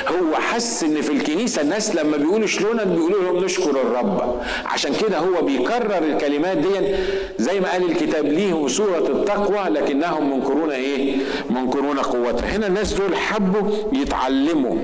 [0.07, 4.41] هو حس إن في الكنيسة الناس لما بيقولوا شلونك بيقولوا لهم نشكر الرب.
[4.65, 6.95] عشان كده هو بيكرر الكلمات دي
[7.39, 11.15] زي ما قال الكتاب ليهم صورة التقوى لكنهم منكرون إيه؟
[11.49, 14.75] منكرون قوتها هنا الناس دول حبوا يتعلموا.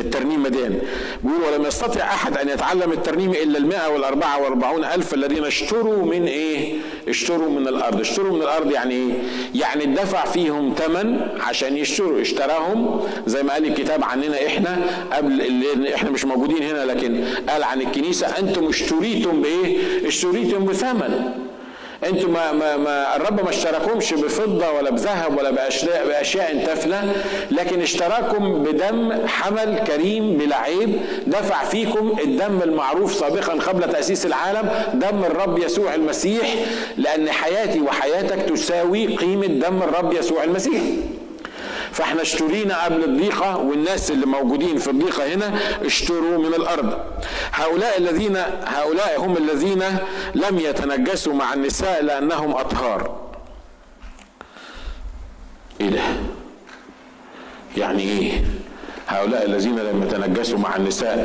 [0.00, 0.58] الترنيمة دي
[1.24, 6.26] بيقول ولم يستطع أحد أن يتعلم الترنيم إلا المائة والأربعة والأربعون ألف الذين اشتروا من
[6.26, 6.74] إيه؟
[7.08, 8.00] اشتروا من الأرض.
[8.00, 9.12] اشتروا من الأرض يعني إيه؟
[9.54, 12.20] يعني دفع فيهم ثمن عشان يشتروا.
[12.20, 14.78] اشتراهم زي ما قال الكتاب عننا إحنا
[15.12, 19.76] قبل اللي إحنا مش موجودين هنا لكن قال عن الكنيسة أنتم اشتريتم بإيه؟
[20.08, 21.32] اشتريتم بثمن.
[22.04, 27.12] أنتوا ما, ما, ما الرب ما اشتراكمش بفضة ولا بذهب ولا باشياء بأشياء تافله
[27.50, 34.70] لكن اشتراكم بدم حمل كريم بلا عيب دفع فيكم الدم المعروف سابقا قبل تأسيس العالم
[34.94, 36.54] دم الرب يسوع المسيح
[36.96, 40.82] لأن حياتي وحياتك تساوي قيمة دم الرب يسوع المسيح.
[41.92, 46.98] فاحنا اشترينا قبل الضيقة والناس اللي موجودين في الضيقة هنا اشتروا من الأرض.
[47.52, 49.82] هؤلاء الذين هؤلاء هم الذين
[50.34, 53.20] لم يتنجسوا مع النساء لأنهم أطهار.
[55.80, 56.00] إيه ده؟
[57.76, 58.44] يعني إيه؟
[59.08, 61.16] هؤلاء الذين لم يتنجسوا مع النساء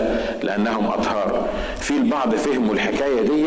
[0.44, 1.50] لأنهم أطهار.
[1.80, 3.46] في البعض فهموا الحكاية دي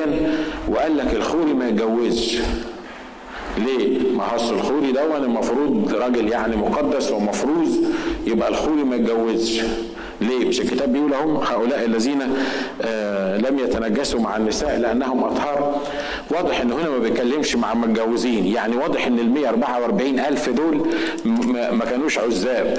[0.68, 2.38] وقال لك الخوري ما يتجوزش.
[3.58, 7.68] ليه؟ ما هو الخوري ده المفروض راجل يعني مقدس ومفروض
[8.26, 9.60] يبقى الخوري ما يتجوزش
[10.20, 12.18] ليه؟ مش الكتاب بيقول هم هؤلاء الذين
[12.82, 15.80] آه لم يتنجسوا مع النساء لأنهم أطهار
[16.30, 18.46] واضح إن هنا ما بيتكلمش مع متجوزين.
[18.46, 20.86] يعني واضح إن ال 144 ألف دول
[21.72, 22.78] ما كانوش عزاب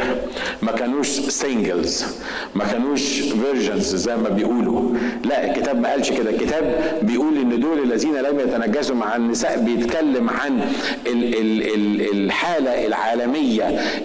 [0.62, 2.06] ما كانوش singles
[2.56, 4.82] ما كانوش virgins زي ما بيقولوا.
[5.26, 6.30] لا الكتاب ما قالش كده.
[6.30, 10.60] الكتاب بيقول إن دول الذين لم يتنجسوا مع النساء بيتكلم عن
[11.08, 13.64] ال ال ال الحالة العالمية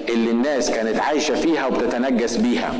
[0.09, 2.75] اللي الناس كانت عايشة فيها وبتتنجس بيها.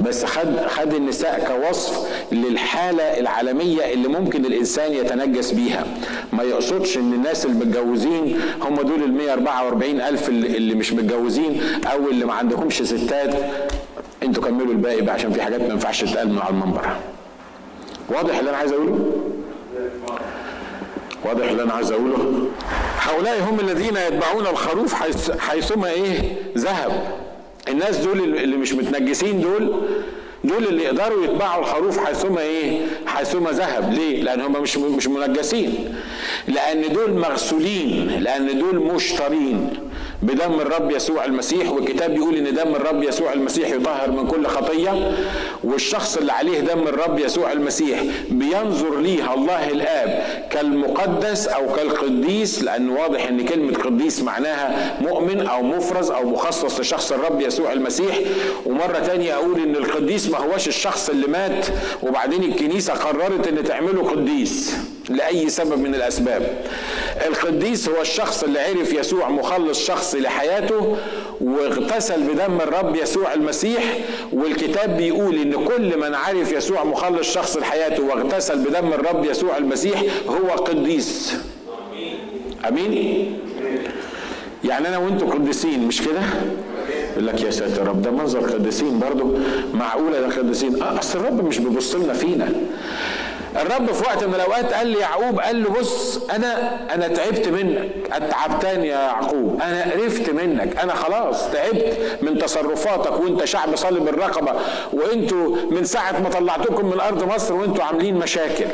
[0.00, 5.84] بس خد خد النساء كوصف للحالة العالمية اللي ممكن الإنسان يتنجس بيها.
[6.32, 11.60] ما يقصدش إن الناس اللي متجوزين هم دول ال 144 ألف اللي مش متجوزين
[11.92, 13.34] أو اللي ما عندهمش ستات.
[14.22, 16.86] أنتوا كملوا الباقي بقى عشان في حاجات ما ينفعش تتقال من على المنبر.
[18.08, 18.98] واضح اللي أنا عايز أقوله؟
[21.24, 22.46] واضح اللي أنا عايز أقوله؟
[23.00, 26.92] هؤلاء هم الذين يتبعون الخروف حيث حيثما إيه؟ ذهب.
[27.68, 29.82] الناس دول اللي مش متنجسين دول
[30.44, 33.92] دول اللي يقدروا يتبعوا الخروف حيثما إيه؟ حيثما ذهب.
[33.92, 35.94] ليه؟ لأن هم مش مش منجسين.
[36.48, 39.70] لأن دول مغسولين لأن دول مشترين.
[40.22, 45.12] بدم الرب يسوع المسيح والكتاب بيقول إن دم الرب يسوع المسيح يطهر من كل خطية
[45.64, 52.88] والشخص اللي عليه دم الرب يسوع المسيح بينظر ليه الله الآب كالمقدس أو كالقديس لأن
[52.88, 58.18] واضح إن كلمة قديس معناها مؤمن أو مفرز أو مخصص لشخص الرب يسوع المسيح.
[58.66, 61.66] ومرة تانية أقول إن القديس ما هوش الشخص اللي مات
[62.02, 64.76] وبعدين الكنيسة قررت إن تعمله قديس.
[65.10, 66.64] لأي سبب من الأسباب.
[67.26, 70.96] القديس هو الشخص اللي عرف يسوع مخلص شخصي لحياته
[71.40, 73.98] واغتسل بدم الرب يسوع المسيح
[74.32, 80.02] والكتاب بيقول إن كل من عرف يسوع مخلص شخص لحياته واغتسل بدم الرب يسوع المسيح
[80.28, 81.34] هو قديس.
[82.68, 83.38] آمين؟
[84.64, 86.20] يعني أنا وأنتم قديسين مش كده؟
[87.12, 89.38] يقول لك يا ساتر رب ده منظر قديسين برضه
[89.74, 92.52] معقولة ده قديسين؟ آه أصل الرب مش بيبص لنا فينا.
[93.56, 97.90] الرب في وقت من الأوقات قال ليعقوب قال له بص أنا أنا تعبت منك.
[98.12, 99.60] أتعبتني يا يعقوب.
[99.62, 100.76] أنا قرفت منك.
[100.76, 104.52] أنا خلاص تعبت من تصرفاتك وأنت شعب صلب الرقبة
[104.92, 108.66] وأنتوا من ساعة ما طلعتكم من أرض مصر وأنتوا عاملين مشاكل.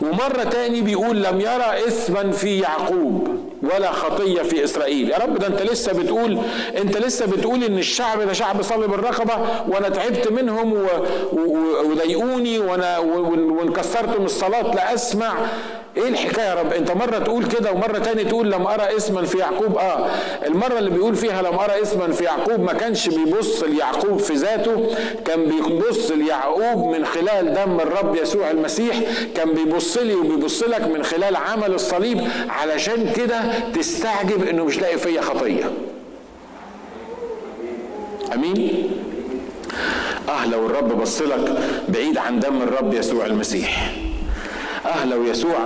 [0.00, 3.28] ومرة تاني بيقول لم يرى إثما في يعقوب
[3.62, 5.10] ولا خطية في إسرائيل.
[5.10, 6.38] يا رب ده أنت لسه بتقول
[6.76, 9.34] أنت لسه بتقول إن الشعب ده شعب صلب الرقبه
[9.68, 10.86] وأنا تعبت منهم
[11.90, 14.74] وضايقوني وأنا وانكسرت من الصلاة.
[14.74, 15.34] لا أسمع.
[15.96, 19.38] إيه الحكاية يا رب؟ انت مرة تقول كده ومرة تاني تقول لم أرى اسما في
[19.38, 19.78] يعقوب.
[19.78, 20.10] آه
[20.46, 24.90] المرة اللي بيقول فيها لم أرى اسما في يعقوب ما كانش بيبص ليعقوب في ذاته
[25.24, 29.00] كان بيبص ليعقوب من خلال دم الرب يسوع المسيح
[29.36, 33.40] كان بيبص لي وبيبص لك من خلال عمل الصليب علشان كده
[33.74, 35.72] تستعجب إنه مش لاقي فيا خطية.
[38.34, 38.90] أمين؟
[40.28, 43.92] آه لو الرب بص لك بعيد عن دم الرب يسوع المسيح.
[44.86, 45.58] آه لو يسوع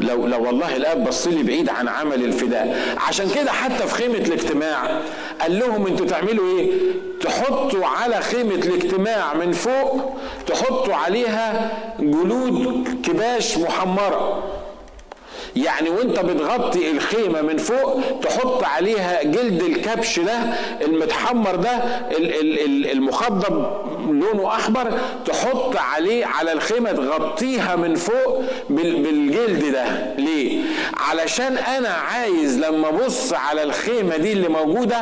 [0.00, 2.96] لو لو والله الاب بص لي بعيد عن عمل الفداء.
[3.08, 5.00] عشان كده حتى في خيمة الاجتماع
[5.40, 6.70] قال لهم أنتوا تعملوا إيه؟
[7.20, 14.42] تحطوا على خيمة الاجتماع من فوق تحطوا عليها جلود كباش محمرة.
[15.56, 20.38] يعني وانت بتغطي الخيمة من فوق تحط عليها جلد الكبش ده
[20.84, 21.70] المتحمر ده
[22.92, 23.66] المخضب
[24.08, 24.92] لونه أحمر
[25.26, 30.14] تحط عليه على الخيمة تغطيها من فوق بالجلد ده.
[30.18, 30.62] ليه؟
[30.96, 34.96] علشان أنا عايز لما أبص على الخيمة دي اللي موجودة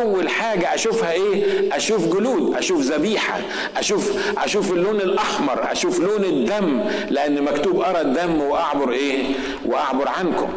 [0.00, 3.40] أول حاجة أشوفها إيه؟ أشوف جلود أشوف ذبيحة
[3.76, 9.24] أشوف أشوف اللون الأحمر أشوف لون الدم لأن مكتوب أرى الدم وأعبر إيه؟
[9.66, 10.48] وأعبر عنكم.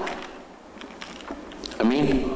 [1.81, 2.27] أمين؟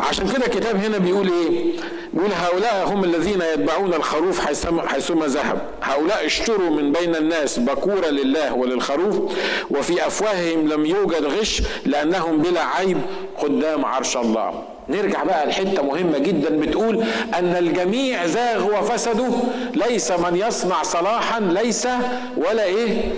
[0.00, 1.72] عشان كده الكتاب هنا بيقول إيه؟
[2.14, 4.40] بيقول هؤلاء هم الذين يتبعون الخروف
[4.86, 5.58] حيثما ذهب.
[5.82, 9.32] هؤلاء اشتروا من بين الناس بكورة لله وللخروف
[9.70, 12.98] وفي أفواههم لم يوجد غش لأنهم بلا عيب
[13.42, 14.62] قدام عرش الله.
[14.88, 17.04] نرجع بقى لحتة مهمة جدا بتقول
[17.38, 19.32] أن الجميع زاغ وفسدوا
[19.74, 21.88] ليس من يصنع صلاحا ليس
[22.36, 23.12] ولا إيه؟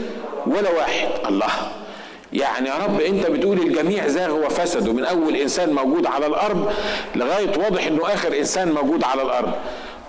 [0.46, 1.08] ولا واحد.
[1.28, 1.50] الله.
[2.36, 6.72] يعني يا رب انت بتقول الجميع زاغ وفسدوا من اول انسان موجود على الأرض
[7.16, 9.52] لغاية واضح انه اخر انسان موجود على الأرض.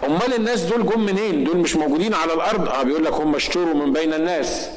[0.08, 3.74] امال الناس دول جم منين؟ دول مش موجودين على الأرض؟ آه بيقول لك هم اشتروا
[3.74, 4.70] من بين الناس.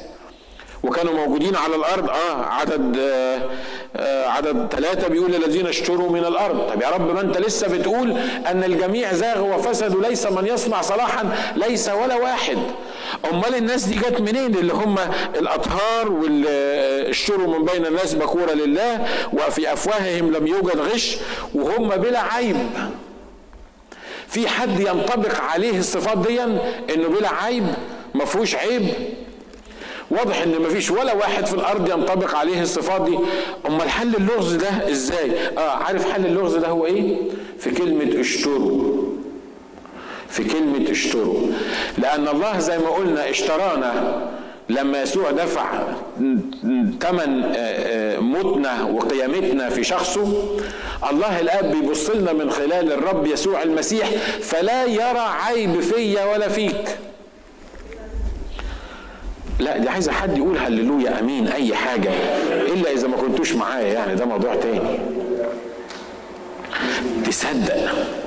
[0.83, 2.09] وكانوا موجودين على الأرض.
[2.09, 6.71] آه عدد آه عدد ثلاثة بيقول الذين اشتروا من الأرض.
[6.73, 8.11] طب يا رب ما أنت لسه بتقول
[8.47, 12.57] أن الجميع زاغ وفسدوا ليس من يصنع صلاحا ليس ولا واحد.
[13.33, 14.95] أمال الناس دي جت منين؟ اللي هم
[15.35, 21.17] الأطهار واللي اشتروا من بين الناس بكورة لله وفي أفواههم لم يوجد غش
[21.55, 22.57] وهم بلا عيب.
[24.27, 26.43] في حد ينطبق عليه الصفات دي
[26.93, 27.65] إنه بلا عيب؟
[28.15, 28.87] ما فيهوش عيب.
[30.11, 33.17] واضح إن مفيش ولا واحد في الأرض ينطبق عليه الصفات دي.
[33.67, 37.15] أمال حل اللغز ده إزاي؟ آه عارف حل اللغز ده هو إيه؟
[37.59, 39.01] في كلمة اشتروا.
[40.29, 41.47] في كلمة اشتروا.
[41.97, 44.21] لأن الله زي ما قلنا اشترانا
[44.69, 45.83] لما يسوع دفع
[47.01, 47.43] ثمن
[48.19, 50.43] موتنا وقيامتنا في شخصه
[51.11, 54.09] الله الآب بيبص لنا من خلال الرب يسوع المسيح
[54.41, 56.97] فلا يرى عيب فيا ولا فيك.
[59.61, 62.09] لا دي عايزة حد يقول هللويا آمين أي حاجة
[62.73, 64.99] إلا إذا ما كنتوش معايا يعني ده موضوع تاني.
[67.25, 67.75] تصدق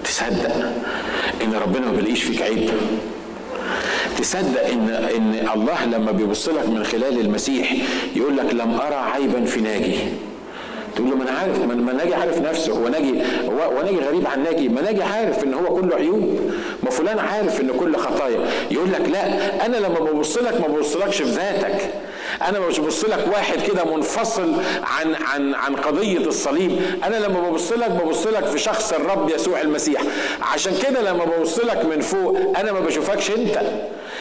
[0.05, 0.55] تصدق
[1.45, 2.71] إن ربنا ما بيلاقيش فيك عيب؟
[4.19, 7.75] تصدق إن إن الله لما بيبص لك من خلال المسيح
[8.17, 9.95] يقول لك لم أرى عيبا في ناجي؟
[10.97, 14.43] تقول له ما أنا عارف ما ناجي عارف نفسه هو ناجي هو, ناجي غريب عن
[14.43, 14.69] ناجي.
[14.69, 16.51] ما ناجي عارف إن هو كله عيوب.
[16.83, 18.39] ما فلان عارف إن كل خطايا.
[18.71, 19.27] يقول لك لا
[19.67, 21.91] أنا لما ببص لك ما ببصلكش في ذاتك.
[22.49, 24.53] أنا مش ببص لك واحد كده منفصل
[24.83, 26.81] عن عن عن قضية الصليب.
[27.05, 30.03] أنا لما ببص لك ببص لك في شخص الرب يسوع المسيح.
[30.43, 33.61] عشان كده لما ببص لك من فوق أنا ما بشوفكش أنت.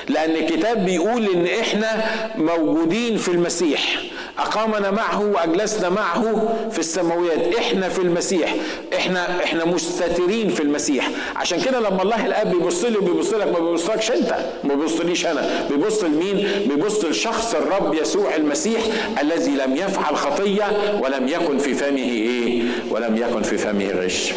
[0.10, 2.04] لأن الكتاب بيقول إن إحنا
[2.36, 4.04] موجودين في المسيح.
[4.40, 7.56] أقامنا معه وأجلسنا معه في السماويات.
[7.56, 8.56] إحنا في المسيح.
[8.96, 11.10] إحنا إحنا مستترين في المسيح.
[11.36, 14.36] عشان كده لما الله الآب بيبص لي وبيبص لك ما بيبصلكش أنت.
[14.64, 15.68] ما بيبصليش أنا.
[15.70, 18.82] بيبص لمين؟ بيبص لشخص الرب يسوع المسيح
[19.22, 24.34] الذي لم يفعل خطية ولم يكن في فمه إيه؟ ولم يكن في فمه غش.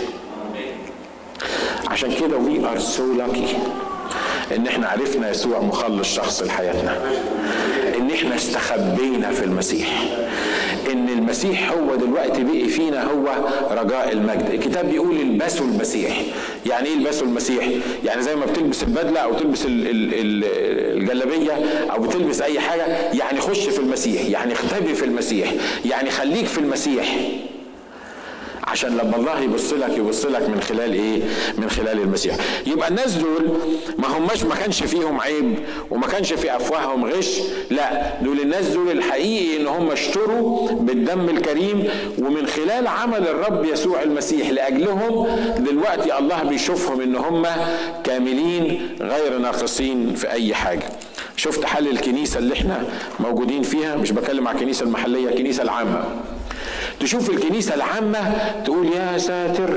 [1.88, 3.56] عشان كده we are so lucky
[4.56, 7.00] إن إحنا عرفنا يسوع مخلص شخص لحياتنا.
[8.16, 9.88] إحنا استخبينا في المسيح.
[10.92, 13.26] إن المسيح هو دلوقتي بقي فينا هو
[13.70, 14.50] رجاء المجد.
[14.52, 16.22] الكتاب بيقول البسوا المسيح.
[16.66, 17.68] يعني إيه البسوا المسيح؟
[18.04, 21.52] يعني زي ما بتلبس البدلة أو تلبس الجلابية
[21.90, 25.52] أو بتلبس أي حاجة يعني خش في المسيح يعني اختبي في المسيح
[25.84, 27.16] يعني خليك في المسيح.
[28.66, 31.22] عشان لما الله يبص لك يبص لك من خلال إيه؟
[31.58, 32.36] من خلال المسيح.
[32.66, 33.48] يبقى الناس دول
[33.98, 35.54] ما هماش ما كانش فيهم عيب
[35.90, 37.38] وما كانش في أفواههم غش،
[37.70, 41.84] لا دول الناس دول الحقيقي إن هم اشتروا بالدم الكريم
[42.18, 45.26] ومن خلال عمل الرب يسوع المسيح لأجلهم
[45.58, 47.46] دلوقتي الله بيشوفهم إن هم
[48.04, 50.88] كاملين غير ناقصين في أي حاجة.
[51.36, 52.84] شفت حل الكنيسة اللي إحنا
[53.20, 56.04] موجودين فيها مش بكلم على الكنيسة المحلية الكنيسة العامة.
[57.00, 58.18] تشوف الكنيسة العامة
[58.64, 59.70] تقول يا ساتر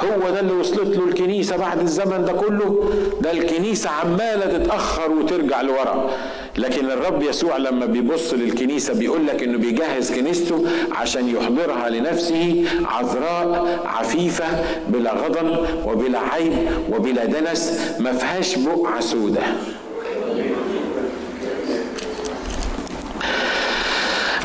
[0.00, 5.60] هو ده اللي وصلت له الكنيسة بعد الزمن ده كله؟ ده الكنيسة عمالة تتأخر وترجع
[5.60, 6.10] لورا.
[6.58, 13.80] لكن الرب يسوع لما بيبص للكنيسة بيقول لك إنه بيجهز كنيسته عشان يحضرها لنفسه عذراء
[13.86, 14.44] عفيفة
[14.88, 16.52] بلا غضن وبلا عيب
[16.92, 19.42] وبلا دنس ما فيهاش بقعة سودة.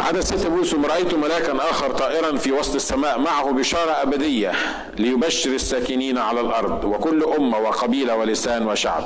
[0.08, 4.52] عدد ستة بيقول رأيت ملاكا آخر طائرا في وسط السماء معه بشارة أبدية
[4.98, 9.04] ليبشر الساكنين على الأرض وكل أمة وقبيلة ولسان وشعب.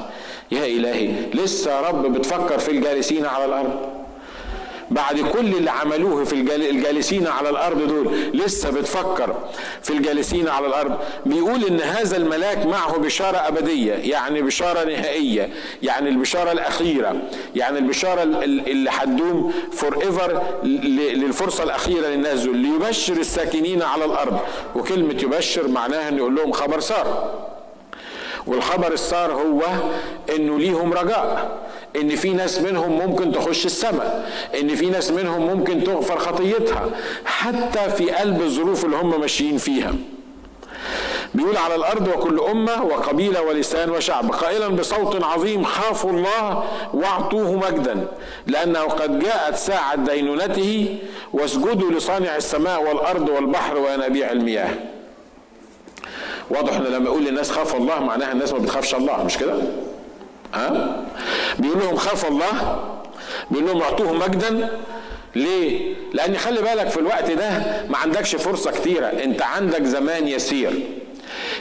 [0.52, 4.01] يا إلهي لسه رب بتفكر في الجالسين على الأرض؟
[4.92, 6.34] بعد كل اللي عملوه في
[6.70, 9.36] الجالسين على الأرض دول لسه بتفكر
[9.82, 10.98] في الجالسين على الأرض.
[11.26, 15.50] بيقول إن هذا الملاك معه بشارة أبدية يعني بشارة نهائية
[15.84, 17.16] يعني البشارة الأخيرة
[17.56, 22.58] يعني البشارة اللي هتدوم forever للفرصة الأخيرة للناس دول.
[22.58, 24.40] ليبشر الساكنين على الأرض.
[24.76, 27.34] وكلمة يبشر معناها انه يقول لهم خبر سار
[28.48, 29.62] والخبر السار هو
[30.36, 31.58] إنه ليهم رجاء.
[31.96, 34.30] إن في ناس منهم ممكن تخش السماء
[34.62, 36.90] إن في ناس منهم ممكن تغفر خطيتها
[37.26, 39.94] حتى في قلب الظروف اللي هم ماشيين فيها.
[41.34, 44.32] بيقول على الأرض وكل أمة وقبيلة ولسان وشعب.
[44.32, 46.64] قائلا بصوت عظيم خافوا الله
[46.94, 48.08] واعطوه مجدا
[48.48, 50.98] لأنه قد جاءت ساعة دينونته
[51.34, 54.70] واسجدوا لصانع السماء والأرض والبحر وينابيع المياه.
[56.50, 59.54] واضح إن لما يقول للناس خاف الله معناها الناس ما بتخافش الله مش كده؟
[60.54, 61.04] ها؟
[61.60, 62.84] بيقول لهم خاف الله.
[63.52, 64.70] بيقول لهم أعطوه مجدا.
[65.36, 67.50] ليه؟ لأن خلي بالك في الوقت ده
[67.90, 69.06] ما عندكش فرصة كتيرة.
[69.08, 70.74] أنت عندك زمان يسير.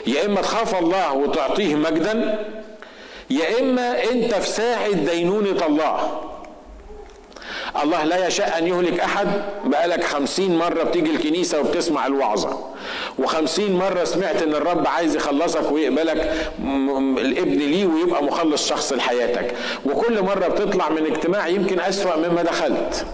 [0.07, 2.45] يا إما تخاف الله وتعطيه مجدا
[3.29, 6.21] يا إما أنت في ساعه دينونة الله.
[7.83, 9.27] الله لا يشاء أن يهلك أحد
[9.65, 12.59] بقالك خمسين مرة بتيجي الكنيسة وبتسمع الوعظة.
[13.19, 16.33] وخمسين مرة سمعت أن الرب عايز يخلصك ويقبلك
[17.17, 19.55] الابن ليه ويبقى مخلص شخص لحياتك.
[19.85, 23.05] وكل مرة بتطلع من اجتماع يمكن أسوأ مما دخلت.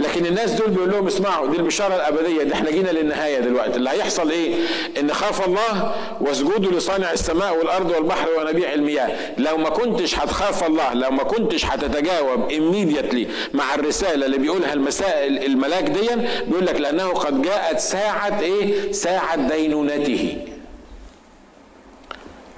[0.00, 3.76] لكن الناس دول بيقول لهم اسمعوا دي البشارة الأبدية دي إحنا جينا للنهاية دلوقتي.
[3.76, 4.54] اللي هيحصل إيه؟
[5.00, 9.10] إن خاف الله واسجدوا لصانع السماء والأرض والبحر ونبيع المياه.
[9.38, 15.26] لو ما كنتش هتخاف الله لو ما كنتش هتتجاوب immediately مع الرسالة اللي بيقولها المساء
[15.26, 16.08] الملاك دي
[16.48, 20.36] بيقول لك لأنه قد جاءت ساعة إيه؟ ساعة دينونته.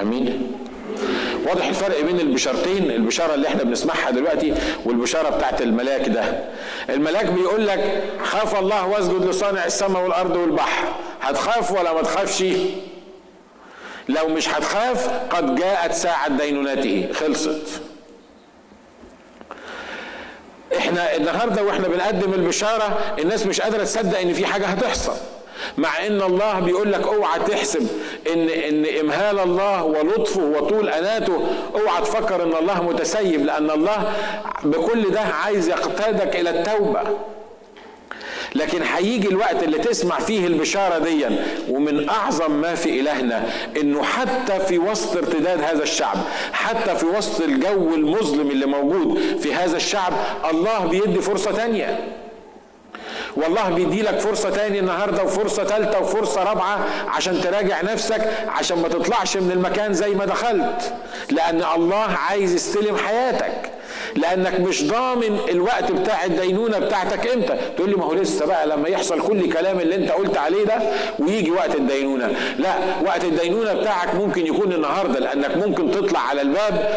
[0.00, 0.52] أمين؟
[1.46, 6.44] واضح الفرق بين البشارتين البشارة اللي إحنا بنسمعها دلوقتي والبشارة بتاعت الملاك ده.
[6.90, 10.84] الملاك بيقول لك خاف الله واسجد لصانع السماء والأرض والبحر.
[11.22, 12.44] هتخاف ولا ما تخافش؟
[14.08, 17.80] لو مش هتخاف قد جاءت ساعة دينونته خلصت.
[20.78, 25.16] إحنا النهارده وإحنا بنقدم البشارة الناس مش قادرة تصدق إن في حاجة هتحصل.
[25.78, 27.88] مع إن الله بيقول لك أوعى تحسب
[28.32, 31.46] إن إن إمهال الله ولطفه وطول أناته.
[31.74, 34.12] أوعى تفكر إن الله متسيب لأن الله
[34.64, 37.00] بكل ده عايز يقتادك إلى التوبة.
[38.54, 41.26] لكن هيجي الوقت اللي تسمع فيه البشارة دي
[41.70, 43.44] ومن أعظم ما في إلهنا
[43.80, 46.16] إنه حتى في وسط ارتداد هذا الشعب
[46.52, 50.12] حتى في وسط الجو المظلم اللي موجود في هذا الشعب
[50.50, 51.98] الله بيدي فرصة تانية.
[53.36, 56.78] والله بيدي لك فرصة تاني النهاردة وفرصة ثالثة وفرصة رابعة
[57.08, 60.92] عشان تراجع نفسك عشان ما تطلعش من المكان زي ما دخلت.
[61.30, 61.96] لأن الله
[62.28, 63.70] عايز يستلم حياتك.
[64.16, 67.56] لأنك مش ضامن الوقت بتاع الدينونة بتاعتك إمتى.
[67.76, 70.78] تقول لي ما هو لسه بقى لما يحصل كل الكلام اللي أنت قلت عليه ده
[71.18, 72.32] ويجي وقت الدينونة.
[72.58, 72.74] لا
[73.06, 76.94] وقت الدينونة بتاعك ممكن يكون النهارده لأنك ممكن تطلع على الباب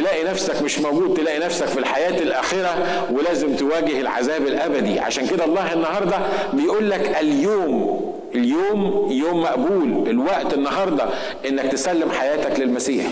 [0.00, 5.44] تلاقي نفسك مش موجود تلاقي نفسك في الحياة الآخرة ولازم تواجه العذاب الأبدي عشان كده
[5.44, 6.18] الله النهاردة
[6.52, 8.00] بيقول لك اليوم
[8.34, 11.04] اليوم يوم مقبول الوقت النهاردة
[11.48, 13.06] إنك تسلم حياتك للمسيح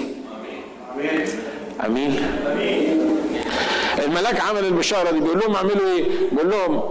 [0.97, 1.27] امين
[1.87, 2.17] آمين,
[2.53, 3.01] أمين.
[4.05, 6.83] الملاك عمل البشارة دي بيقول لهم اعملوا إيه؟ بيقول لهم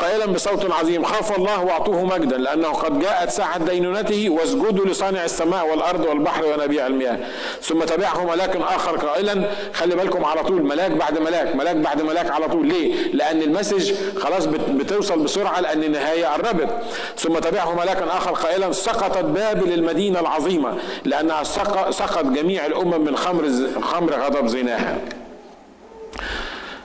[0.00, 1.04] قائلا بصوت عظيم.
[1.04, 6.86] خاف الله وأعطوه مجدا لأنه قد جاءت ساعه دينونته واسجدوا لصانع السماء والأرض والبحر ونبيع
[6.86, 7.18] المياه.
[7.62, 12.30] ثم تبعه ملاك آخر قائلا خلي بالكم على طول ملاك بعد ملاك ملاك بعد ملاك
[12.30, 12.66] على طول.
[12.66, 16.68] ليه؟ لأن المسج خلاص بتوصل بسرعة لأن النهاية قربت.
[17.16, 20.74] ثم تبعه ملاك آخر قائلا سقطت بابل المدينة العظيمة
[21.04, 21.42] لأنها
[21.90, 23.50] سقط جميع الأمم من خمر
[23.82, 24.98] خمر غضب زناها.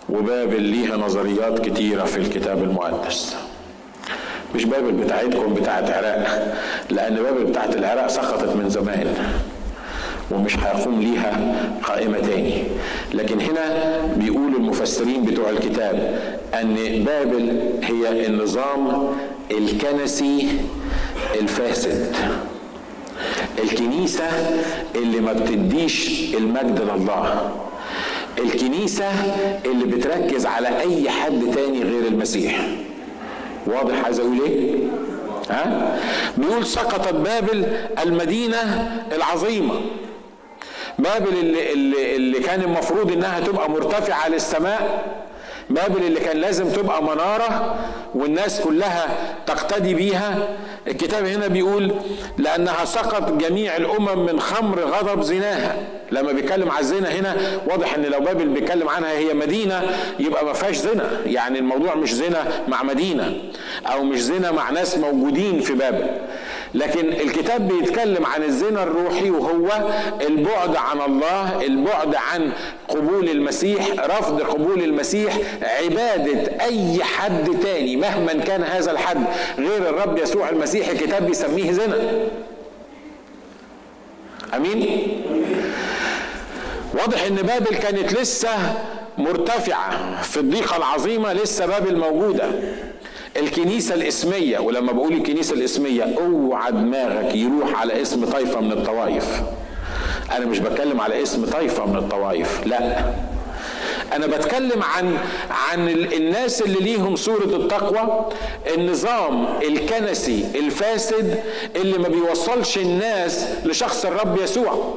[0.09, 3.35] وبابل ليها نظريات كتيرة في الكتاب المقدس.
[4.55, 6.55] مش بابل بتاعتكم بتاعت عراق
[6.89, 9.07] لأن بابل بتاعت العراق سقطت من زمان
[10.31, 12.63] ومش هيقوم ليها قائمة تاني.
[13.13, 16.19] لكن هنا بيقول المفسرين بتوع الكتاب
[16.61, 16.75] أن
[17.05, 19.07] بابل هي النظام
[19.51, 20.47] الكنسي
[21.41, 22.15] الفاسد.
[23.63, 24.23] الكنيسة
[24.95, 27.51] اللي ما بتديش المجد لله.
[28.37, 29.09] الكنيسة
[29.65, 32.67] اللي بتركز على أي حد تاني غير المسيح
[33.67, 34.75] واضح عايز أقول إيه؟
[35.49, 35.97] ها؟
[36.37, 37.65] بيقول سقطت بابل
[38.05, 39.81] المدينة العظيمة
[40.99, 45.05] بابل اللي, اللي, اللي كان المفروض إنها تبقى مرتفعة للسماء
[45.69, 47.75] بابل اللي كان لازم تبقى منارة
[48.15, 49.07] والناس كلها
[49.47, 50.47] تقتدي بيها؟
[50.87, 51.91] الكتاب هنا بيقول
[52.37, 55.75] لأنها سقط جميع الأمم من خمر غضب زناها.
[56.11, 57.35] لما بيتكلم على الزنا هنا
[57.67, 59.81] واضح إن لو بابل بيتكلم عنها هي مدينة
[60.19, 61.09] يبقى ما فيهاش زنا.
[61.25, 63.33] يعني الموضوع مش زنا مع مدينة
[63.85, 66.07] أو مش زنا مع ناس موجودين في بابل.
[66.75, 69.71] لكن الكتاب بيتكلم عن الزنا الروحي وهو
[70.21, 72.51] البعد عن الله البعد عن
[72.87, 79.23] قبول المسيح رفض قبول المسيح عبادة أي حد تاني مهما كان هذا الحد
[79.57, 81.97] غير الرب يسوع المسيح الكتاب بيسميه زنا.
[84.55, 85.07] أمين؟
[86.93, 88.49] واضح إن بابل كانت لسه
[89.17, 92.45] مرتفعة في الضيقة العظيمة لسه بابل موجودة.
[93.37, 99.41] الكنيسة الاسمية ولما بقول الكنيسة الاسمية اوعى دماغك يروح على اسم طائفة من الطوائف.
[100.31, 103.05] أنا مش بتكلم على اسم طائفة من الطوائف لا.
[104.13, 105.17] أنا بتكلم عن
[105.49, 108.25] عن الناس اللي ليهم صورة التقوى
[108.75, 111.39] النظام الكنسي الفاسد
[111.75, 114.93] اللي ما بيوصلش الناس لشخص الرب يسوع.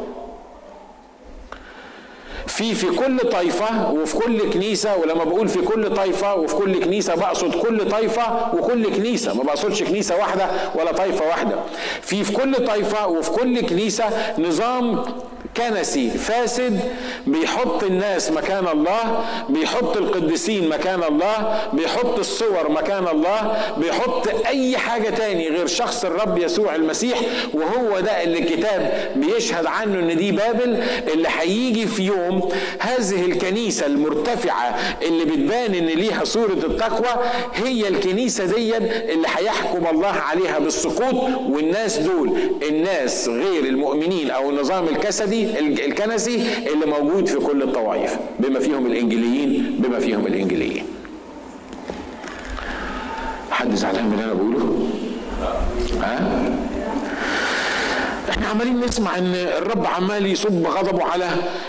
[2.48, 7.14] في في كل طائفة وفي كل كنيسة ولما بقول في كل طائفة وفي كل كنيسة
[7.14, 9.34] بقصد كل طائفة وكل كنيسة.
[9.34, 11.56] ما بقصدش كنيسة واحدة ولا طائفة واحدة.
[12.02, 14.04] في في كل طائفة وفي كل كنيسة
[14.38, 15.04] نظام
[15.58, 16.80] كنسي فاسد
[17.26, 25.10] بيحط الناس مكان الله بيحط القديسين مكان الله بيحط الصور مكان الله بيحط أي حاجة
[25.10, 27.18] تاني غير شخص الرب يسوع المسيح
[27.54, 30.82] وهو ده اللي الكتاب بيشهد عنه إن دي بابل
[31.12, 32.48] اللي هيجي في يوم
[32.80, 37.22] هذه الكنيسة المرتفعة اللي بتبان إن ليها صورة التقوى
[37.54, 41.14] هي الكنيسة دي اللي هيحكم الله عليها بالسقوط
[41.48, 42.32] والناس دول
[42.68, 44.88] الناس غير المؤمنين أو النظام
[45.56, 46.42] الكنسي
[46.72, 50.84] اللي موجود في كل الطوائف بما فيهم الانجيليين بما فيهم الانجيليين
[53.50, 54.88] حد زعلان من اللي أنا بقوله؟
[56.00, 56.42] ها؟
[58.30, 61.28] إحنا عمالين نسمع إن الرب عمال يصب غضبه على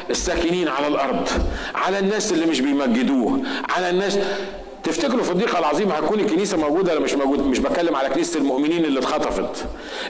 [0.09, 1.27] الساكنين على الأرض
[1.75, 4.19] على الناس اللي مش بيمجدوه على الناس
[4.83, 8.85] تفتكروا في الضيقه العظيمة هتكون الكنيسة موجودة ولا مش موجودة؟ مش بتكلم على كنيسة المؤمنين
[8.85, 9.65] اللي اتخطفت.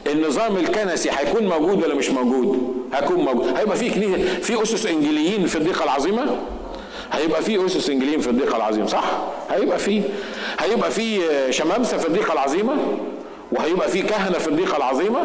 [0.07, 3.57] النظام الكنسي هيكون موجود ولا مش موجود؟ هيكون موجود.
[3.57, 6.25] هيبقى في كنيسه في أسس إنجيليين في الضيقه العظيمة؟
[7.11, 9.03] هيبقى في أسس إنجيليين في الضيقه العظيمة صح؟
[9.49, 10.01] هيبقى في.
[10.59, 11.19] هيبقى في
[11.49, 12.73] شمامسة في الضيقه العظيمة؟
[13.51, 15.19] وهيبقى في كهنة في الضيقه العظيمة؟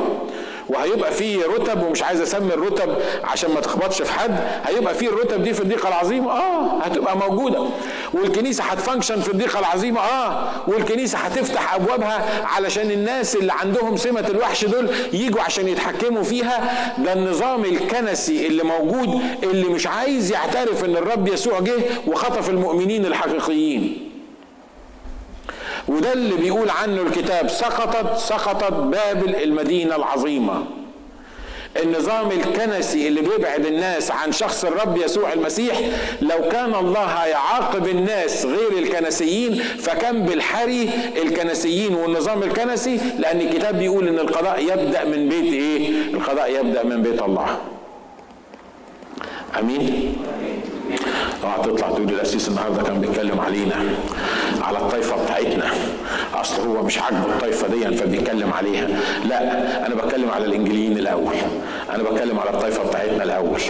[0.68, 5.42] وهيبقى في رتب ومش عايز اسمي الرتب عشان ما تخبطش في حد هيبقى في الرتب
[5.42, 6.30] دي في الضيقة العظيمة.
[6.32, 7.66] آه هتبقى موجودة.
[8.14, 10.00] والكنيسة هتفانكشن في الضيقة العظيمة.
[10.00, 16.94] آه والكنيسة هتفتح أبوابها علشان الناس اللي عندهم سمة الوحش دول يجوا عشان يتحكموا فيها.
[16.98, 21.72] ده النظام الكنسي اللي موجود اللي مش عايز يعترف إن الرب يسوع جه
[22.06, 24.03] وخطف المؤمنين الحقيقيين.
[25.88, 30.64] وده اللي بيقول عنه الكتاب سقطت سقطت بابل المدينة العظيمة.
[31.82, 35.80] النظام الكنسي اللي بيبعد الناس عن شخص الرب يسوع المسيح
[36.22, 40.90] لو كان الله هيعاقب الناس غير الكنسيين فكان بالحري
[41.22, 47.02] الكنسيين والنظام الكنسي لأن الكتاب بيقول إن القضاء يبدأ من بيت إيه؟ القضاء يبدأ من
[47.02, 47.58] بيت الله.
[49.60, 50.16] أمين؟
[51.44, 53.76] اوعى تطلع تقول الاسيس النهارده كان بيتكلم علينا
[54.62, 55.70] على الطائفه بتاعتنا.
[56.34, 58.88] أصل هو مش عاجبه الطائفه دي فبيتكلم عليها.
[59.28, 61.34] لا أنا بتكلم على الإنجليين الأول.
[61.94, 63.60] أنا بتكلم على الطائفه بتاعتنا الأول.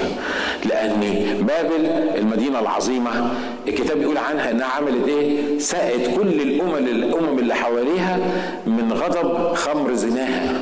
[0.64, 1.00] لأن
[1.40, 1.86] بابل
[2.18, 3.10] المدينة العظيمة
[3.68, 8.18] الكتاب بيقول عنها إنها عملت إيه؟ سقت كل الأمم الأمم اللي حواليها
[8.66, 10.60] من غضب خمر زناها.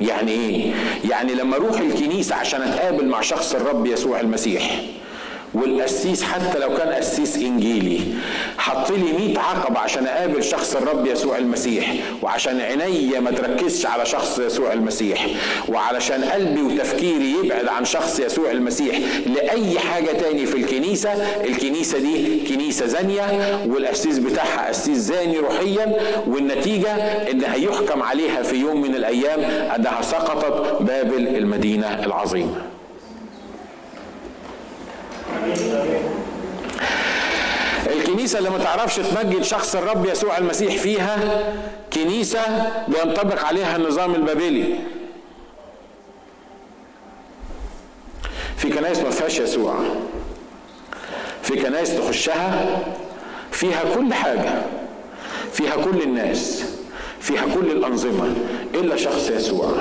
[0.00, 0.72] يعني إيه؟
[1.10, 4.80] يعني لما أروح الكنيسة عشان أتقابل مع شخص الرب يسوع المسيح
[5.54, 8.00] والقسيس حتى لو كان قسيس إنجيلي.
[8.58, 14.06] حط لي 100 عقبه عشان أقابل شخص الرب يسوع المسيح وعشان عينيا ما تركزش على
[14.06, 15.26] شخص يسوع المسيح
[15.68, 21.10] وعلشان قلبي وتفكيري يبعد عن شخص يسوع المسيح لأي حاجة تاني في الكنيسة.
[21.44, 23.22] الكنيسة دي كنيسة زانية
[23.66, 25.96] والقسيس بتاعها قسيس زاني روحيا
[26.26, 26.92] والنتيجة
[27.30, 29.40] إن هيحكم عليها في يوم من الأيام
[29.74, 32.62] أنها سقطت بابل المدينة العظيمة.
[38.28, 41.18] الكنيسة اللي ما تعرفش تمجد شخص الرب يسوع المسيح فيها
[41.92, 42.40] كنيسة
[42.88, 44.74] بينطبق عليها النظام البابلي.
[48.56, 49.74] في كنائس ما فيهاش يسوع.
[51.42, 52.78] في كنائس تخشها
[53.52, 54.62] فيها كل حاجة.
[55.52, 56.64] فيها كل الناس.
[57.20, 58.34] فيها كل الأنظمة.
[58.74, 59.72] إلا شخص يسوع.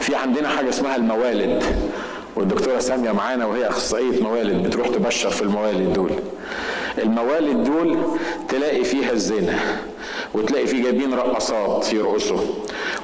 [0.00, 1.64] في عندنا حاجة اسمها الموالد.
[2.36, 6.10] والدكتورة سامية معانا وهي أخصائية موالد بتروح تبشر في الموالد دول.
[6.98, 7.98] الموالد دول
[8.48, 9.58] تلاقي فيها الزنا
[10.34, 12.38] وتلاقي فيه جايبين رقصات يرقصوا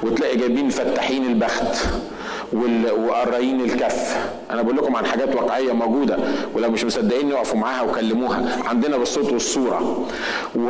[0.03, 1.77] وتلاقي جايبين فتاحين البخت
[3.07, 4.17] وقرايين الكف.
[4.51, 6.17] أنا بقول لكم عن حاجات واقعية موجودة
[6.53, 8.57] ولو مش مصدقين يقفوا معاها وكلموها.
[8.65, 10.05] عندنا بالصوت والصورة.
[10.55, 10.69] و...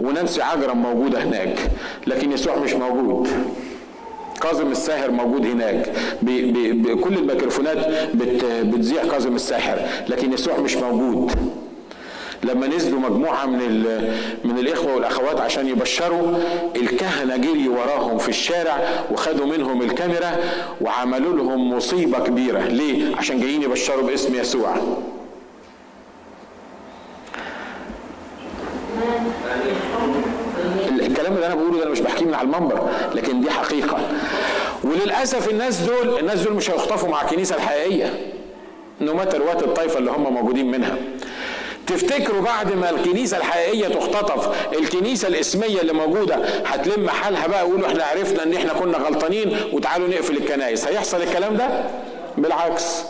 [0.00, 1.58] ونانسي عجرم موجودة هناك
[2.06, 3.28] لكن يسوع مش موجود.
[4.40, 5.92] كاظم الساهر موجود هناك.
[6.22, 7.78] بكل الميكروفونات
[8.14, 8.44] بت...
[8.44, 9.78] بتذيع كاظم الساحر
[10.08, 11.32] لكن يسوع مش موجود.
[12.44, 13.84] لما نزلوا مجموعة من
[14.44, 16.38] من الإخوة والأخوات عشان يبشروا
[16.76, 18.78] الكهنة جري وراهم في الشارع
[19.12, 20.36] وخدوا منهم الكاميرا
[20.80, 22.60] وعملوا لهم مصيبة كبيرة.
[22.60, 24.76] ليه؟ عشان جايين يبشروا باسم يسوع.
[31.24, 33.98] الكلام اللي أنا بقوله ده أنا مش بحكيه من على المنبر لكن دي حقيقة.
[34.84, 38.32] وللأسف الناس دول الناس دول مش هيخطفوا مع الكنيسة الحقيقية
[39.00, 40.96] نو ماتر وات الطائفه اللي هم موجودين منها.
[41.86, 44.48] تفتكروا بعد ما الكنيسة الحقيقية تختطف
[44.78, 46.34] الكنيسة الإسمية اللي موجودة
[46.66, 51.56] هتلم حالها بقى ويقولوا إحنا عرفنا إن إحنا كنا غلطانين وتعالوا نقفل الكنائس؟ هيحصل الكلام
[51.56, 51.68] ده؟
[52.38, 53.02] بالعكس.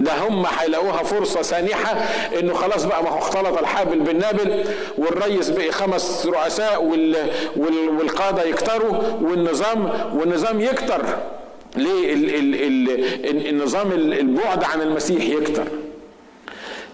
[0.00, 1.92] ده هم هيلاقوها فرصة سانحة
[2.38, 4.64] إنه خلاص بقى ما هو اختلط الحابل بالنابل
[4.98, 7.16] والريس بقي خمس رؤساء وال
[7.56, 11.02] وال والقادة يكتروا والنظام والنظام يكتر.
[11.76, 12.54] ليه؟ ال ال
[13.24, 15.64] ال النظام البعد عن المسيح يكتر.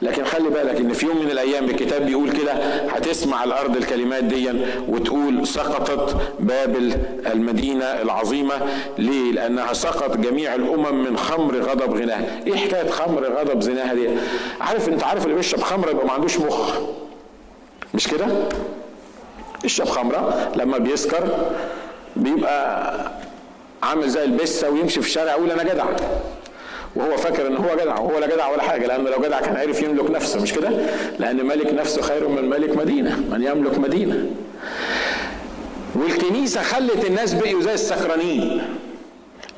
[0.03, 2.53] لكن خلي بالك إن في يوم من الأيام الكتاب بيقول كده
[2.89, 4.51] هتسمع الأرض الكلمات دي
[4.89, 8.55] وتقول سقطت بابل المدينة العظيمة
[8.99, 14.09] ليه؟ لأنها سقط جميع الأمم من خمر غضب غناها، إيه حكاية خمر غضب زناها دي؟
[14.61, 16.75] عارف أنت عارف اللي بيشرب خمره يبقى ما عندوش مخ
[17.95, 18.27] مش كده؟
[19.65, 21.29] يشرب خمرة لما بيسكر
[22.17, 22.95] بيبقى
[23.83, 25.85] عامل زي البسة ويمشي في الشارع يقول أنا جدع
[26.97, 29.83] وهو فاكر إن هو جدع وهو لا جدع ولا حاجة لأنه لو جدع كان عرف
[29.83, 30.71] يملك نفسه مش كده؟
[31.19, 34.27] لأن ملك نفسه خير من ملك مدينة من يملك مدينة.
[35.95, 38.63] والكنيسة خلت الناس بقيوا زي السكرانين.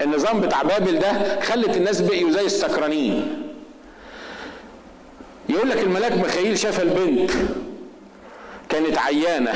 [0.03, 3.43] النظام بتاع بابل ده خلت الناس بقيوا زي السكرانين.
[5.49, 7.31] يقول لك الملاك ميخائيل شاف البنت
[8.69, 9.53] كانت عيانة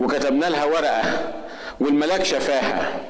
[0.00, 1.02] وكتبنا لها ورقة
[1.80, 3.00] والملاك شفاها.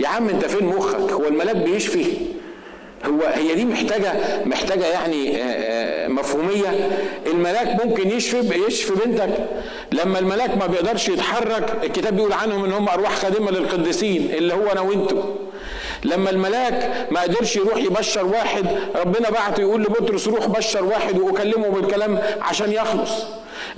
[0.00, 2.35] يا عم أنت فين مخك؟ هو الملاك بيشفي؟
[3.08, 4.12] هو هي دي محتاجة
[4.44, 6.90] محتاجة يعني آه، آه، مفهومية.
[7.26, 9.30] الملاك ممكن يشفي يشفي بنتك.
[9.92, 14.66] لما الملاك ما بيقدرش يتحرك الكتاب بيقول عنهم إن هم أرواح خادمه للقديسين اللي هو
[14.72, 15.22] أنا وأنتم
[16.04, 18.66] لما الملاك ما قدرش يروح يبشر واحد
[18.96, 23.10] ربنا بعته يقول لبطرس روح بشر واحد وأكلمه بالكلام عشان يخلص.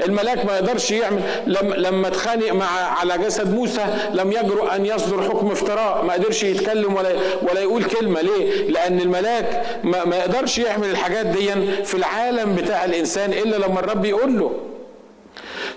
[0.07, 2.67] الملاك ما يقدرش يعمل لما لما اتخانق مع
[3.01, 7.11] على جسد موسى لم يجرؤ أن يصدر حكم افتراء ما قدرش يتكلم ولا
[7.43, 8.21] ولا يقول كلمة.
[8.21, 11.51] ليه؟ لأن الملاك ما, ما يقدرش يعمل الحاجات دي
[11.85, 14.53] في العالم بتاع الإنسان إلا لما الرب يقول له.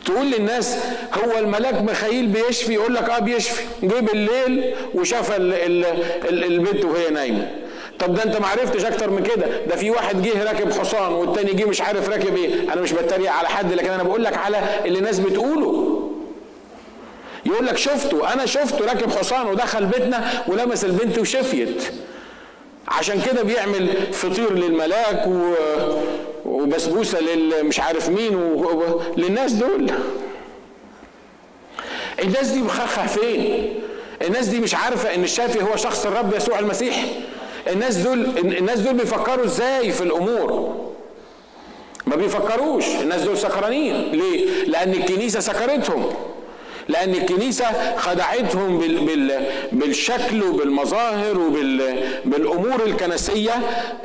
[0.06, 0.78] تقول للناس
[1.14, 3.64] هو الملاك مخيل بيشفي؟ يقول لك آه بيشفي.
[3.84, 7.52] جه بالليل وشاف البنت وهي نايمة.
[8.00, 9.46] طب ده انت ما عرفتش أكتر من كده.
[9.70, 12.74] ده في واحد جه راكب حصان والتاني جه مش عارف راكب إيه.
[12.74, 15.98] أنا مش بتريق على حد لكن أنا بقول لك على اللي الناس بتقوله.
[17.46, 18.34] يقول لك شفته.
[18.34, 21.84] أنا شفته راكب حصان ودخل بيتنا ولمس البنت وشفيت.
[22.88, 25.54] عشان كده بيعمل فطير للملاك و...
[26.52, 29.02] وبسبوسة للمش عارف مين و...
[29.18, 29.92] للناس دول.
[32.24, 33.74] الناس دي مخخه فين؟
[34.22, 37.06] الناس دي مش عارفة إن الشافي هو شخص الرب يسوع المسيح.
[37.68, 40.76] الناس دول الناس دول بيفكروا إزاي في الأمور؟
[42.08, 42.86] ما بيفكروش.
[43.02, 44.12] الناس دول سكرانين.
[44.12, 46.14] ليه؟ لأن الكنيسة سكرتهم.
[46.90, 47.66] لأن الكنيسة
[47.98, 48.80] خدعتهم
[49.72, 53.54] بالشكل وبالمظاهر وبالأمور الكنسية.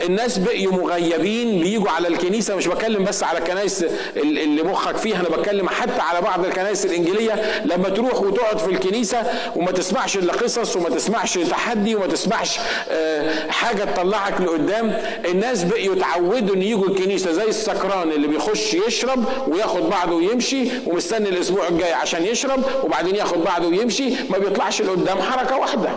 [0.05, 2.57] الناس بقيوا مغيبين بيجوا على الكنيسة.
[2.57, 3.85] مش بتكلم بس على الكنائس
[4.17, 7.63] اللي مخك فيها أنا بتكلم حتى على بعض الكنائس الإنجيلية.
[7.65, 9.23] لما تروح وتقعد في الكنيسة
[9.57, 12.59] وما تسمعش إلا قصص وما تسمعش تحدي وما تسمعش
[12.91, 17.33] آه، حاجة تطلعك لقدام الناس بقيوا يتعودوا إن يجوا الكنيسة.
[17.33, 23.45] زي السكران اللي بيخش يشرب وياخد بعضه ويمشي ومستني الأسبوع الجاي عشان يشرب وبعدين ياخد
[23.45, 25.89] بعضه ويمشي ما بيطلعش لقدام حركة واحدة.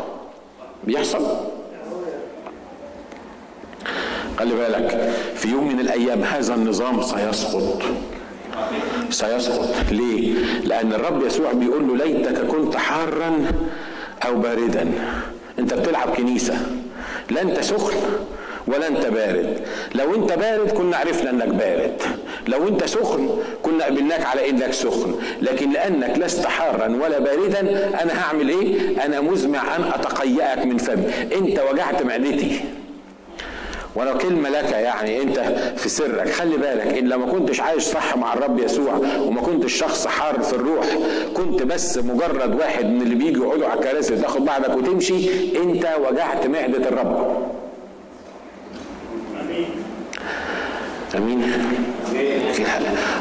[0.84, 1.26] بيحصل.
[4.40, 7.82] خلي بالك في يوم من الأيام هذا النظام سيسقط.
[9.10, 9.70] سيسقط.
[9.92, 13.52] ليه؟ لأن الرب يسوع بيقول له ليتك كنت حارا
[14.26, 14.92] أو باردا.
[15.60, 16.58] أنت بتلعب كنيسة.
[17.32, 17.98] لا أنت سخن
[18.68, 19.62] ولا أنت بارد.
[19.96, 22.02] لو أنت بارد كنا عرفنا أنك بارد.
[22.50, 23.30] لو انت سخن
[23.64, 27.60] كنا قبلناك على انك سخن لكن لانك لست حارا ولا باردا
[28.04, 31.04] أنا هعمل إيه؟ أنا مزمع ان اتقيأك من فمي
[31.38, 32.60] انت وجعت معدتي.
[33.96, 35.40] ولو كلمة لك يعني انت
[35.78, 36.30] في سرك.
[36.30, 40.54] خلي بالك إن لما كنتش عايش صح مع الرب يسوع وما كنتش شخص حار في
[40.54, 40.86] الروح
[41.34, 46.48] كنت بس مجرد واحد من اللي بيجي يقعدوا على الكراسي تاخد بعضك وتمشي انت وجعت
[46.48, 47.38] معدة الرب.
[51.18, 51.42] آمين.
[51.42, 51.89] في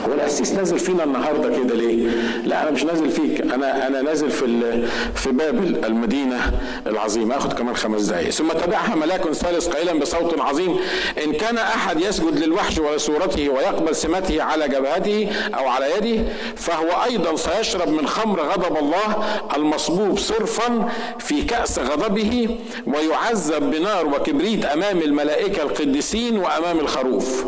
[0.09, 2.07] حالة هو القسيس نازل فينا النهارده كده ليه؟
[2.45, 3.41] لا أنا مش نازل فيك.
[3.41, 6.53] أنا أنا نازل في في بابل المدينة
[6.87, 7.37] العظيمة.
[7.37, 10.77] آخد كمان خمس دقائق ثم تبعها ملاك ثالث قائلا بصوت عظيم.
[11.25, 16.25] إن كان أحد يسجد للوحش ولصورته ويقبل سمته على جبهته أو على يده
[16.57, 19.25] فهو أيضا سيشرب من خمر غضب الله
[19.57, 20.89] المصبوب صرفا
[21.19, 22.57] في كأس غضبه
[22.87, 27.45] ويعذب بنار وكبريت أمام الملائكة القديسين وأمام الخروف.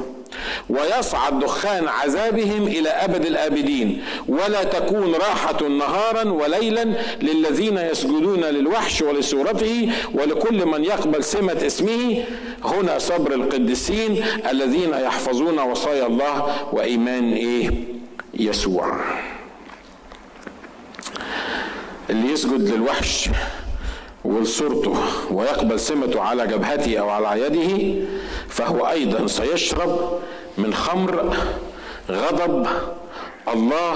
[0.68, 4.03] ويصعد دخان عذابهم إلى أبد الآبدين.
[4.28, 6.84] ولا تكون راحة نهارا وليلا
[7.22, 12.24] للذين يسجدون للوحش ولصورته ولكل من يقبل سمة اسمه.
[12.64, 17.70] هنا صبر القديسين الذين يحفظون وصايا الله وإيمان إيه؟
[18.34, 19.01] يسوع.
[22.11, 23.28] اللي يسجد للوحش
[24.25, 24.95] ولصورته
[25.31, 27.95] ويقبل سمته على جبهته أو على يده
[28.49, 30.18] فهو أيضا سيشرب
[30.59, 31.37] من خمر
[32.11, 32.66] غضب
[33.55, 33.95] الله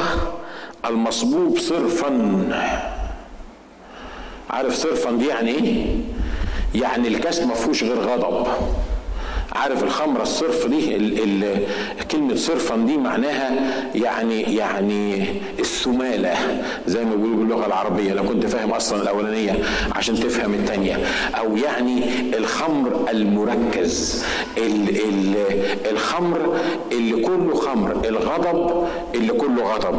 [0.87, 2.11] المصبوب صرفا.
[4.51, 5.97] عارف صرفا دي يعني إيه؟
[6.75, 8.47] يعني الكاس ما فيهوش غير غضب.
[9.55, 11.59] عارف الخمرة الصرف دي ال ال
[12.11, 13.51] كلمة صرفا دي معناها
[13.95, 15.25] يعني يعني
[15.59, 16.35] السمالة
[16.87, 19.59] زي ما بيقولوا باللغة العربية لو كنت فاهم أصلا الأولانية
[19.97, 20.99] عشان تفهم الثانية
[21.39, 22.03] أو يعني
[22.39, 24.25] الخمر المركز
[24.59, 25.35] ال ال
[25.91, 26.59] الخمر
[26.93, 29.99] اللي كله خمر الغضب اللي كله غضب.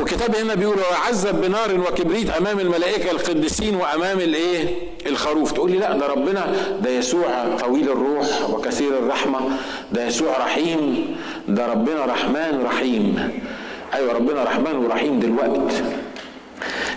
[0.00, 4.64] وكتاب هنا بيقول ويعذب بنار وكبريت أمام الملائكة القديسين وأمام الإيه؟
[5.06, 5.52] الخروف.
[5.52, 6.46] تقول لي لا ده ربنا
[6.82, 9.40] ده يسوع طويل الروح وكثير الرحمة
[9.92, 11.16] ده يسوع رحيم
[11.48, 13.30] ده ربنا رحمن رحيم.
[13.94, 15.60] أيوه ربنا رحمن ورحيم دلوقتي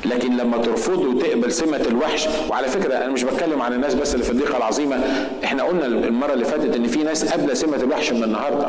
[0.06, 4.26] لكن لما ترفضه وتقبل سمة الوحش وعلى فكرة أنا مش بتكلم عن الناس بس اللي
[4.26, 5.00] في الضيقة العظيمة
[5.44, 8.68] إحنا قلنا المرة اللي فاتت إن في ناس قابلة سمة الوحش من النهاردة.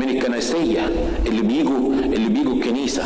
[0.00, 0.90] من الكنسية
[1.26, 3.04] اللي بيجوا اللي بيجوا الكنيسة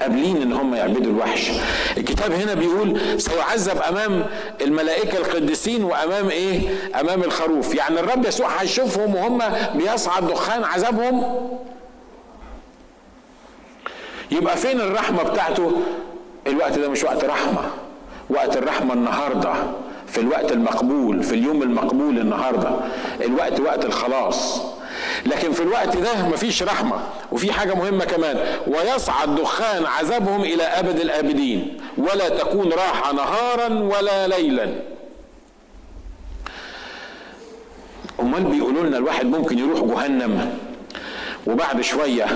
[0.00, 1.50] قابلين إن هم يعبدوا الوحش.
[1.96, 4.26] الكتاب هنا بيقول سيعذب أمام
[4.62, 6.60] الملائكة القديسين وأمام إيه؟
[7.00, 7.74] أمام الخروف.
[7.74, 9.38] يعني الرب يسوع هيشوفهم وهم
[9.74, 11.24] بيصعد دخان عذابهم.
[14.30, 15.72] يبقى فين الرحمة بتاعته؟
[16.46, 17.60] الوقت ده مش وقت رحمة.
[18.30, 19.52] وقت الرحمة النهارده
[20.06, 22.70] في الوقت المقبول في اليوم المقبول النهارده.
[23.24, 24.60] الوقت وقت الخلاص.
[25.26, 27.00] لكن في الوقت ده مفيش رحمة
[27.32, 28.36] وفي حاجة مهمة كمان.
[28.66, 31.80] ويصعد دخان عذابهم إلى أبد الآبدين.
[31.98, 34.68] ولا تكون راحة نهارا ولا ليلا.
[38.20, 40.58] أمال بيقولوا لنا الواحد ممكن يروح جهنم.
[41.48, 42.26] وبعد شوية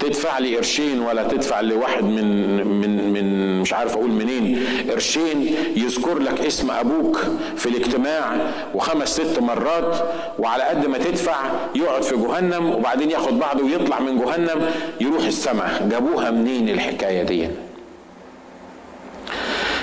[0.00, 6.18] تدفع لي قرشين ولا تدفع لواحد من من من مش عارف أقول منين قرشين يذكر
[6.18, 7.20] لك اسم أبوك
[7.56, 8.36] في الاجتماع
[8.74, 9.96] وخمس ست مرات
[10.38, 11.36] وعلى قد ما تدفع
[11.74, 15.88] يقعد في جهنم وبعدين ياخد بعضه ويطلع من جهنم يروح السماء.
[15.90, 17.48] جابوها منين الحكاية دي؟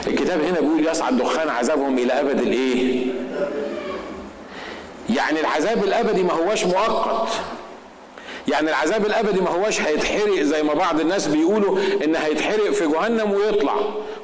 [0.07, 3.05] الكتاب هنا بيقول يصعد دخان عذابهم إلى أبد الإيه؟
[5.09, 7.27] يعني العذاب الأبدي ما هوش مؤقت.
[8.47, 13.31] يعني العذاب الابدي ما هوش هيتحرق زي ما بعض الناس بيقولوا ان هيتحرق في جهنم
[13.31, 13.73] ويطلع.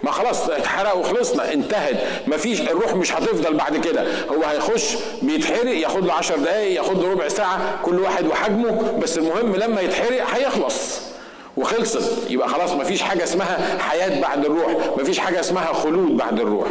[0.04, 1.96] ما خلاص اتحرق وخلصنا انتهت.
[2.28, 4.06] ما فيش الروح مش هتفضل بعد كده.
[4.30, 9.00] هو هيخش بيتحرق ياخد له 10 دقايق ياخد له ربع ساعة كل واحد وحجمه.
[9.04, 11.02] بس المهم لما يتحرق هيخلص
[11.58, 12.12] وخلصت.
[12.30, 14.72] يبقى خلاص ما فيش حاجة اسمها حياة بعد الروح.
[14.98, 16.68] ما فيش حاجة اسمها خلود بعد الروح.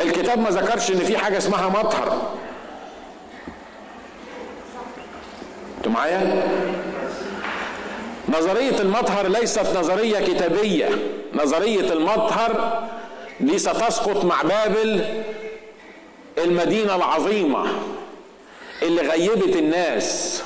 [0.00, 2.32] الكتاب ما ذكرش إن في حاجة اسمها مطهر.
[5.92, 6.42] معايا؟
[8.28, 10.88] نظرية المطهر ليست نظرية كتابية.
[11.34, 12.82] نظرية المطهر
[13.40, 15.04] دي ستسقط مع بابل
[16.38, 17.66] المدينة العظيمة
[18.82, 20.42] اللي غيبت الناس.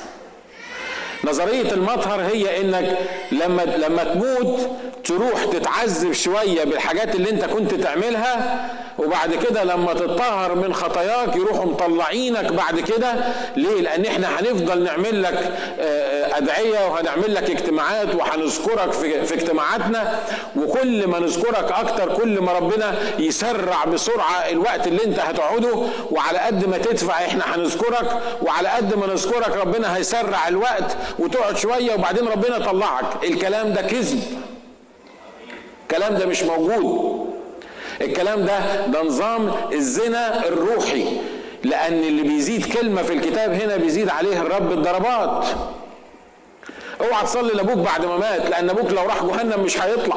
[1.23, 2.97] نظرية المطهر هي إنك
[3.31, 4.59] لما لما تموت
[5.03, 8.65] تروح تتعذب شوية بالحاجات اللي أنت كنت تعملها
[8.97, 13.13] وبعد كده لما تتطهر من خطاياك يروحوا مطلعينك بعد كده.
[13.55, 15.51] ليه؟ لأن إحنا هنفضل نعمل لك
[16.33, 20.19] أدعية وهنعمل لك اجتماعات وهنذكرك في, اجتماعاتنا.
[20.55, 25.75] وكل ما نذكرك أكتر كل ما ربنا يسرع بسرعة الوقت اللي أنت هتقعده.
[26.11, 28.21] وعلى قد ما تدفع إحنا هنذكرك.
[28.41, 33.23] وعلى قد ما نذكرك ربنا هيسرع الوقت وتقعد شوية وبعدين ربنا يطلعك.
[33.23, 34.23] الكلام ده كذب.
[35.83, 37.27] الكلام ده مش موجود.
[38.01, 41.05] الكلام ده ده نظام الزنا الروحي.
[41.63, 45.45] لأن اللي بيزيد كلمة في الكتاب هنا بيزيد عليه الرب الضربات.
[47.01, 50.15] اوعى تصلي لأبوك بعد ما مات لأن أبوك لو راح جهنم مش هيطلع.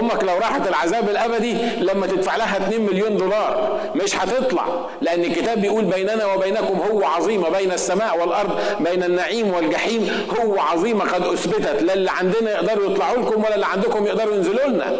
[0.00, 4.64] أمك لو راحت العذاب الأبدي لما تدفع لها 2 مليون دولار مش هتطلع.
[5.00, 11.04] لأن الكتاب بيقول بيننا وبينكم هو عظيمه بين السماء والأرض بين النعيم والجحيم هو عظيمه
[11.04, 11.82] قد أثبتت.
[11.82, 14.96] لا اللي عندنا يقدروا يطلعوا لكم ولا اللي عندكم يقدروا ينزلوا لنا.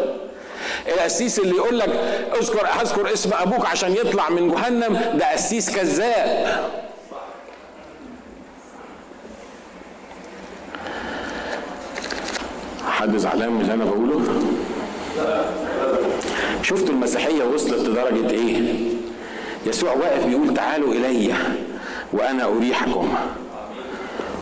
[0.87, 1.89] القسيس اللي يقول لك
[2.41, 6.59] اذكر اذكر اسم أبوك عشان يطلع من جهنم ده قسيس كذاب.
[12.89, 14.21] حد زعلان من اللي أنا بقوله؟
[16.63, 18.73] شفتوا المسيحية وصلت لدرجة إيه؟
[19.65, 21.33] يسوع واقف بيقول تعالوا إلي
[22.13, 23.13] وأنا أريحكم.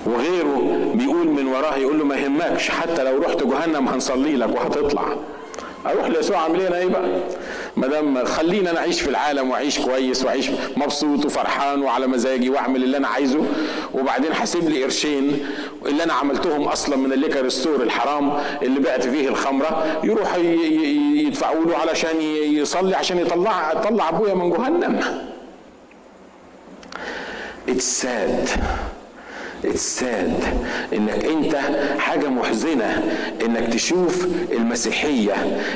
[0.05, 5.15] وغيره بيقول من وراه يقول له ما يهمكش حتى لو رحت جهنم هنصلي لك وهتطلع.
[5.89, 7.09] أروح ليسوع اعمل إيه إيه بقى
[7.77, 12.83] ما دام خلينا أنا اعيش في العالم وأعيش كويس وأعيش مبسوط وفرحان وعلى مزاجي وأعمل
[12.83, 13.43] اللي أنا عايزه.
[13.93, 15.45] وبعدين حاسب لي قرشين
[15.85, 18.31] اللي أنا عملتهم أصلا من الليكر ستور الحرام
[18.61, 19.99] اللي بعت فيه الخمرة.
[20.03, 20.35] يروح
[21.15, 24.99] يدفعوا له علشان يصلي عشان يطلع يطلع أبويا من جهنم.
[27.67, 28.59] It's sad.
[29.65, 30.33] الساد
[30.93, 31.55] إنك أنت
[31.99, 33.03] حاجة محزنة
[33.45, 35.33] إنك تشوف المسيحية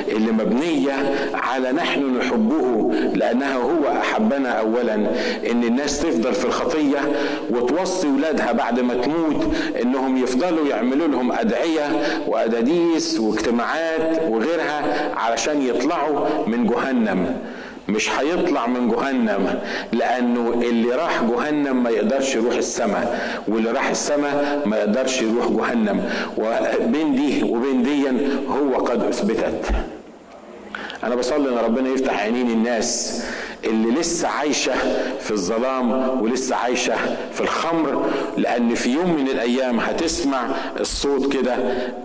[0.08, 0.92] اللي مبنية
[1.34, 4.94] على نحن نحبه لأنها هو أحبنا اولا.
[5.50, 6.98] إن الناس تفضل في الخطية
[7.50, 9.46] وتوصي ولادها بعد ما تموت
[9.82, 11.88] إنهم يفضلوا يعملوا لهم أدعية
[12.26, 14.82] وأداديس واجتماعات وغيرها
[15.16, 17.36] علشان يطلعوا من جهنم.
[17.88, 19.60] مش هيطلع من جهنم
[19.92, 26.10] لأنه اللي راح جهنم ما يقدرش يروح السماء واللي راح السماء ما يقدرش يروح جهنم.
[26.36, 28.04] وبين دي وبين دي
[28.48, 29.64] هو قد أثبتت.
[31.04, 33.22] أنا بصلي إن ربنا يفتح عينين الناس
[33.64, 34.72] اللي لسه عايشة
[35.20, 36.94] في الظلام ولسه عايشة
[37.32, 40.46] في الخمر لأن في يوم من الأيام هتسمع
[40.80, 41.54] الصوت كده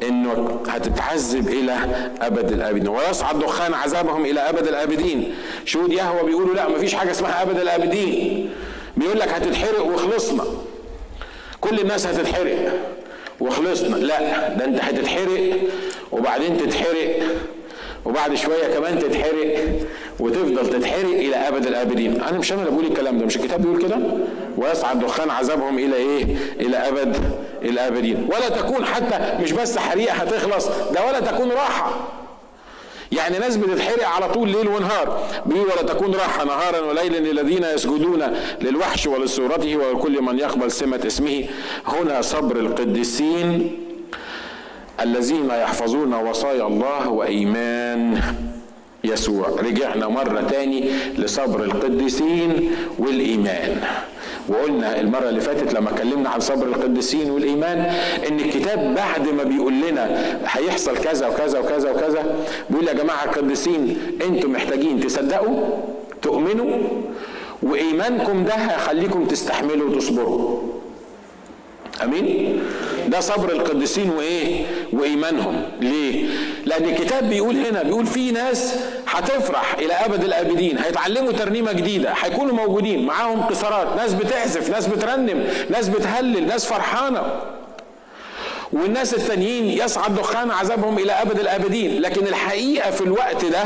[0.07, 1.75] إنه هتتعذب إلى
[2.21, 2.87] أبد الآبدين.
[2.87, 5.35] ويصعد دخان عذابهم إلى أبد الآبدين.
[5.65, 8.49] شهود يهوى بيقولوا لا مفيش حاجة اسمها أبد الآبدين.
[8.97, 10.43] بيقول لك هتتحرق وخلصنا.
[11.61, 12.73] كل الناس هتتحرق
[13.39, 13.95] وخلصنا.
[13.95, 15.53] لا ده أنت هتتحرق
[16.11, 17.19] وبعدين تتحرق
[18.05, 19.57] وبعد شوية كمان تتحرق.
[20.19, 22.21] وتفضل تتحرق إلى أبد الأبدين.
[22.21, 23.97] أنا مش أنا اللي بقول الكلام ده مش الكتاب بيقول كده؟
[24.57, 26.25] ويصعد دخان عذابهم إلى إيه؟
[26.59, 27.17] إلى أبد
[27.61, 28.29] الأبدين.
[28.31, 32.07] ولا تكون حتى مش بس حريقه هتخلص ده ولا تكون راحة.
[33.11, 38.23] يعني ناس بتتحرق على طول ليل ونهار بيقول ولا تكون راحة نهارا وليلا للذين يسجدون
[38.61, 41.43] للوحش ولصورته ولكل من يقبل سمة اسمه.
[41.87, 43.71] هنا صبر القديسين
[45.01, 48.21] الذين يحفظون وصايا الله وإيمان.
[49.07, 49.47] يسوع.
[49.49, 50.83] رجعنا مرة تاني
[51.17, 53.81] لصبر القديسين والإيمان.
[54.49, 57.77] وقلنا المرة اللي فاتت لما اتكلمنا عن صبر القديسين والإيمان
[58.29, 62.35] إن الكتاب بعد ما بيقول لنا هيحصل كذا وكذا وكذا وكذا
[62.69, 63.97] بيقول يا جماعة القديسين
[64.27, 65.59] أنتم محتاجين تصدقوا
[66.21, 66.77] تؤمنوا
[67.63, 70.59] وإيمانكم ده هيخليكم تستحملوا وتصبروا.
[72.03, 72.59] آمين.
[73.07, 75.63] ده صبر القديسين وإيه؟ وإيمانهم.
[75.81, 76.25] ليه؟
[76.65, 78.75] لأن الكتاب بيقول هنا بيقول في ناس
[79.07, 85.43] هتفرح إلى أبد الأبدين هيتعلموا ترنيمة جديدة هيكونوا موجودين معاهم قصارات ناس بتعزف ناس بترنم
[85.69, 87.21] ناس بتهلل ناس فرحانة.
[88.73, 92.01] والناس التانيين يصعد دخان عذابهم إلى أبد الأبدين.
[92.01, 93.63] لكن الحقيقة في الوقت ده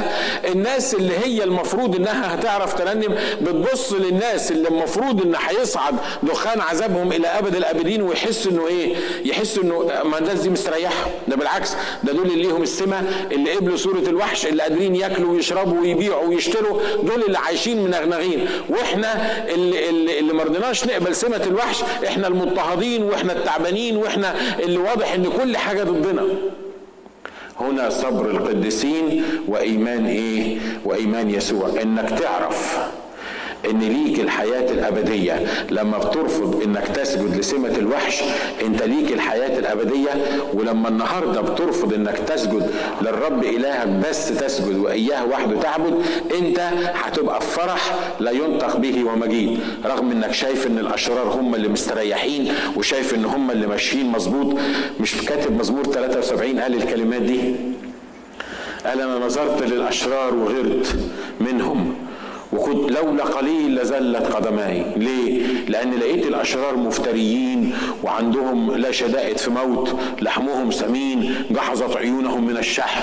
[0.52, 7.12] الناس اللي هي المفروض إنها هتعرف ترنم بتبص للناس اللي المفروض إن هيصعد دخان عذابهم
[7.12, 8.96] إلى أبد الأبدين ويحس إنه إيه؟
[9.26, 11.06] يحس إنه ما الناس دي مستريحة.
[11.28, 11.74] ده بالعكس
[12.04, 13.00] ده دول اللي ليهم السمة
[13.32, 18.48] اللي قبلوا سورة الوحش اللي قادرين ياكلوا ويشربوا ويبيعوا ويشتروا دول اللي عايشين منغنغين.
[18.70, 21.78] وإحنا اللي اللي, اللي ما رضيناش نقبل سمة الوحش
[22.08, 26.24] إحنا المضطهدين وإحنا التعبانين وإحنا اللي واضح إن كل حاجة ضدنا.
[27.60, 31.70] هنا صبر القديسين وإيمان إيه؟ وإيمان يسوع.
[31.82, 32.92] إنك تعرف.
[33.70, 35.46] إن ليك الحياة الأبدية.
[35.72, 38.24] لما بترفض إنك تسجد لسمة الوحش
[38.66, 40.10] أنت ليك الحياة الأبدية.
[40.54, 42.70] ولما النهاردة بترفض إنك تسجد
[43.02, 45.94] للرب إلهك بس تسجد وإياه وحده تعبد
[46.40, 46.60] أنت
[46.94, 49.60] هتبقى في فرح لا ينطق به ومجيد.
[49.86, 54.60] رغم إنك شايف إن الأشرار هم اللي مستريحين وشايف إن هم اللي ماشيين مظبوط
[55.00, 57.56] مش كاتب مزمور 73 قال الكلمات دي؟
[58.86, 60.96] قال أنا نظرت للأشرار وغرت
[61.42, 61.96] منهم.
[62.54, 64.86] وكنت لولا قليل لزلت قدماي.
[64.96, 67.74] ليه؟ لأن لقيت الأشرار مفتريين
[68.04, 73.02] وعندهم لا شدائد في موت لحمهم سمين جحظت عيونهم من الشحم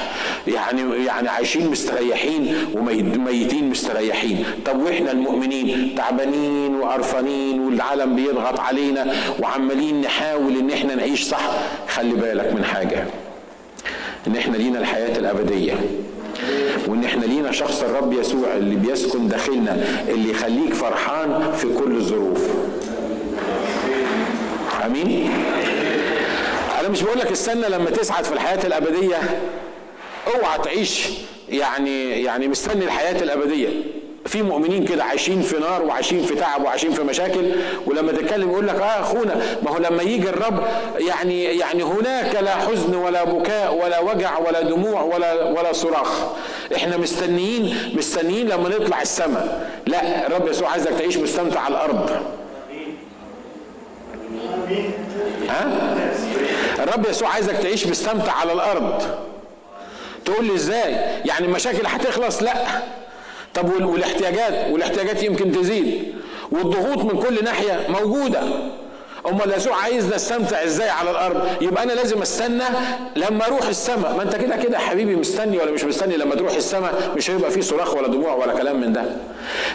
[0.48, 4.44] يعني يعني عايشين مستريحين وميتين مستريحين.
[4.66, 11.50] طب وإحنا المؤمنين تعبانين وقرفانين والعالم بيضغط علينا وعمالين نحاول إن إحنا نعيش صح؟
[11.88, 13.04] خلي بالك من حاجة.
[14.26, 15.74] إن إحنا لينا الحياة الأبدية.
[16.86, 19.78] وإن إحنا لينا شخص الرب يسوع اللي بيسكن داخلنا
[20.08, 22.40] اللي يخليك فرحان في كل الظروف.
[24.86, 25.30] آمين؟
[26.80, 29.16] أنا مش بقول لك استنى لما تسعد في الحياة الأبدية
[30.26, 31.08] أوعى تعيش
[31.48, 33.68] يعني يعني مستني الحياة الأبدية.
[34.26, 37.52] في مؤمنين كده عايشين في نار وعايشين في تعب وعايشين في مشاكل
[37.86, 40.62] ولما تتكلم يقول لك آه أخونا ما هو لما يجي الرب
[40.98, 46.26] يعني يعني هناك لا حزن ولا بكاء ولا وجع ولا دموع ولا ولا صراخ.
[46.76, 49.70] إحنا مستنيين مستنيين لما نطلع السماء.
[49.86, 52.10] لا الرب يسوع عايزك تعيش مستمتع على الأرض.
[55.48, 55.94] ها؟
[56.78, 59.02] الرب يسوع عايزك تعيش مستمتع على الأرض.
[60.24, 60.92] تقول لي إزاي؟
[61.24, 62.54] يعني المشاكل هتخلص؟ لا.
[63.54, 66.14] طب والاحتياجات والاحتياجات يمكن تزيد
[66.52, 68.40] والضغوط من كل ناحية موجودة.
[69.30, 72.64] أمال يسوع عايزنا نستمتع إزاي على الأرض؟ يبقى أنا لازم أستنى
[73.16, 74.14] لما أروح السماء.
[74.16, 77.60] ما أنت كده كده حبيبي مستني ولا مش مستني لما تروح السماء؟ مش هيبقى فيه
[77.60, 79.04] صراخ ولا دموع ولا كلام من ده.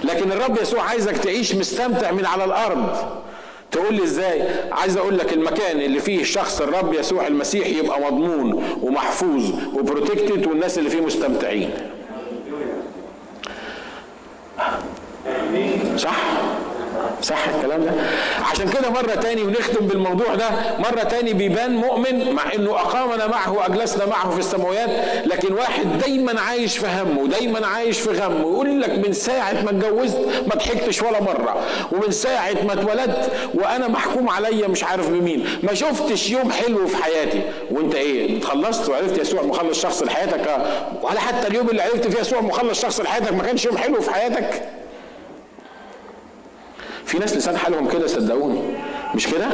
[0.04, 2.96] لكن الرب يسوع عايزك تعيش مستمتع من على الأرض.
[3.72, 8.64] تقول لي إزاي؟ عايز أقول لك المكان اللي فيه شخص الرب يسوع المسيح يبقى مضمون
[8.82, 11.70] ومحفوظ وبروتكتد والناس اللي فيه مستمتعين.
[15.98, 16.16] صح؟
[17.22, 17.92] صح الكلام ده.
[18.52, 20.50] عشان كده مرة تاني ونختم بالموضوع ده.
[20.80, 24.90] مرة تاني بيبان مؤمن مع إنه أقامنا معه وأجلسنا معه في السماوات
[25.26, 29.70] لكن واحد دايما عايش في همه ودايما عايش في غمه ويقول لك من ساعة ما
[29.70, 30.18] اتجوزت
[30.48, 35.46] ما ضحكتش ولا مرة ومن ساعة ما اتولدت وأنا محكوم عليا مش عارف بمين.
[35.64, 37.42] ما شفتش يوم حلو في حياتي.
[37.72, 40.58] وأنت إيه؟ خلصت وعرفت يسوع مخلص شخص لحياتك؟
[41.02, 44.14] ولا حتى اليوم اللي عرفت فيه يسوع مخلص شخص لحياتك ما كانش يوم حلو في
[44.14, 44.62] حياتك؟
[47.14, 48.60] في ناس لسان حالهم كده صدقوني.
[49.16, 49.48] مش كده؟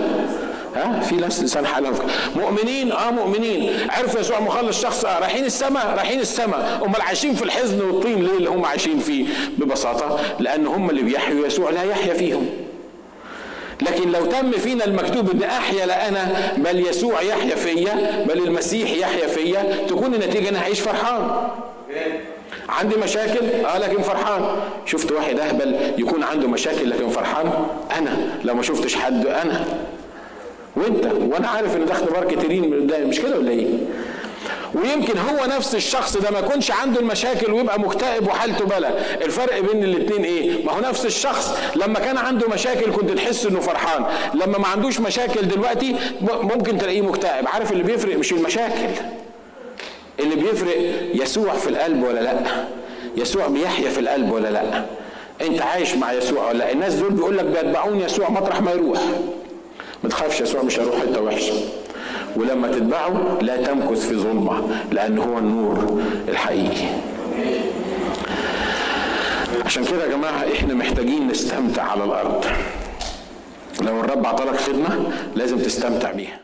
[0.75, 1.93] ها؟ في ناس لسان حالهم
[2.35, 3.71] مؤمنين؟ آه مؤمنين.
[3.89, 6.81] عرفوا يسوع مخلص شخص آه رايحين السماء رايحين السماء.
[6.85, 9.25] أمال عايشين في الحزن والطين ليه اللي هم عايشين فيه؟
[9.57, 12.49] ببساطة لأن هم اللي بيحيوا يسوع لا يحيا فيهم.
[13.81, 18.91] لكن لو تم فينا المكتوب إن أحيا لا أنا بل يسوع يحيا فيا بل المسيح
[18.91, 21.47] يحيا فيا تكون النتيجة أنا هعيش فرحان.
[22.69, 24.41] عندي مشاكل؟ آه لكن فرحان.
[24.85, 27.51] شفت واحد أهبل يكون عنده مشاكل لكن فرحان؟
[27.97, 28.17] أنا.
[28.43, 29.65] لو ما شفتش حد أنا.
[30.75, 33.67] وأنت؟ وأنا عارف إن ده اختبار كتيرين مش كده ولا إيه؟
[34.75, 38.89] ويمكن هو نفس الشخص ده ما يكونش عنده المشاكل ويبقى مكتئب وحالته بلا.
[39.25, 41.57] الفرق بين الاثنين إيه؟ ما هو نفس الشخص.
[41.75, 44.05] لما كان عنده مشاكل كنت تحس إنه فرحان.
[44.33, 45.95] لما ما عندوش مشاكل دلوقتي
[46.41, 47.47] ممكن تلاقيه مكتئب.
[47.47, 48.89] عارف اللي بيفرق مش المشاكل.
[50.19, 50.77] اللي بيفرق
[51.13, 52.39] يسوع في القلب ولا لأ؟
[53.17, 54.85] يسوع بيحيا في القلب ولا لأ؟
[55.41, 58.99] أنت عايش مع يسوع ولا لأ؟ الناس دول بيقول لك بيتبعون يسوع مطرح ما يروح.
[60.03, 61.53] ما تخافش يسوع مش هيروح حتة وحشة.
[62.35, 64.61] ولما تتبعه لا تمكث في ظلمة
[64.91, 66.85] لأن هو النور الحقيقي.
[69.65, 72.45] عشان كده يا جماعة إحنا محتاجين نستمتع على الأرض.
[73.81, 76.39] لو الرب عطلك خدمة لازم تستمتع بيها.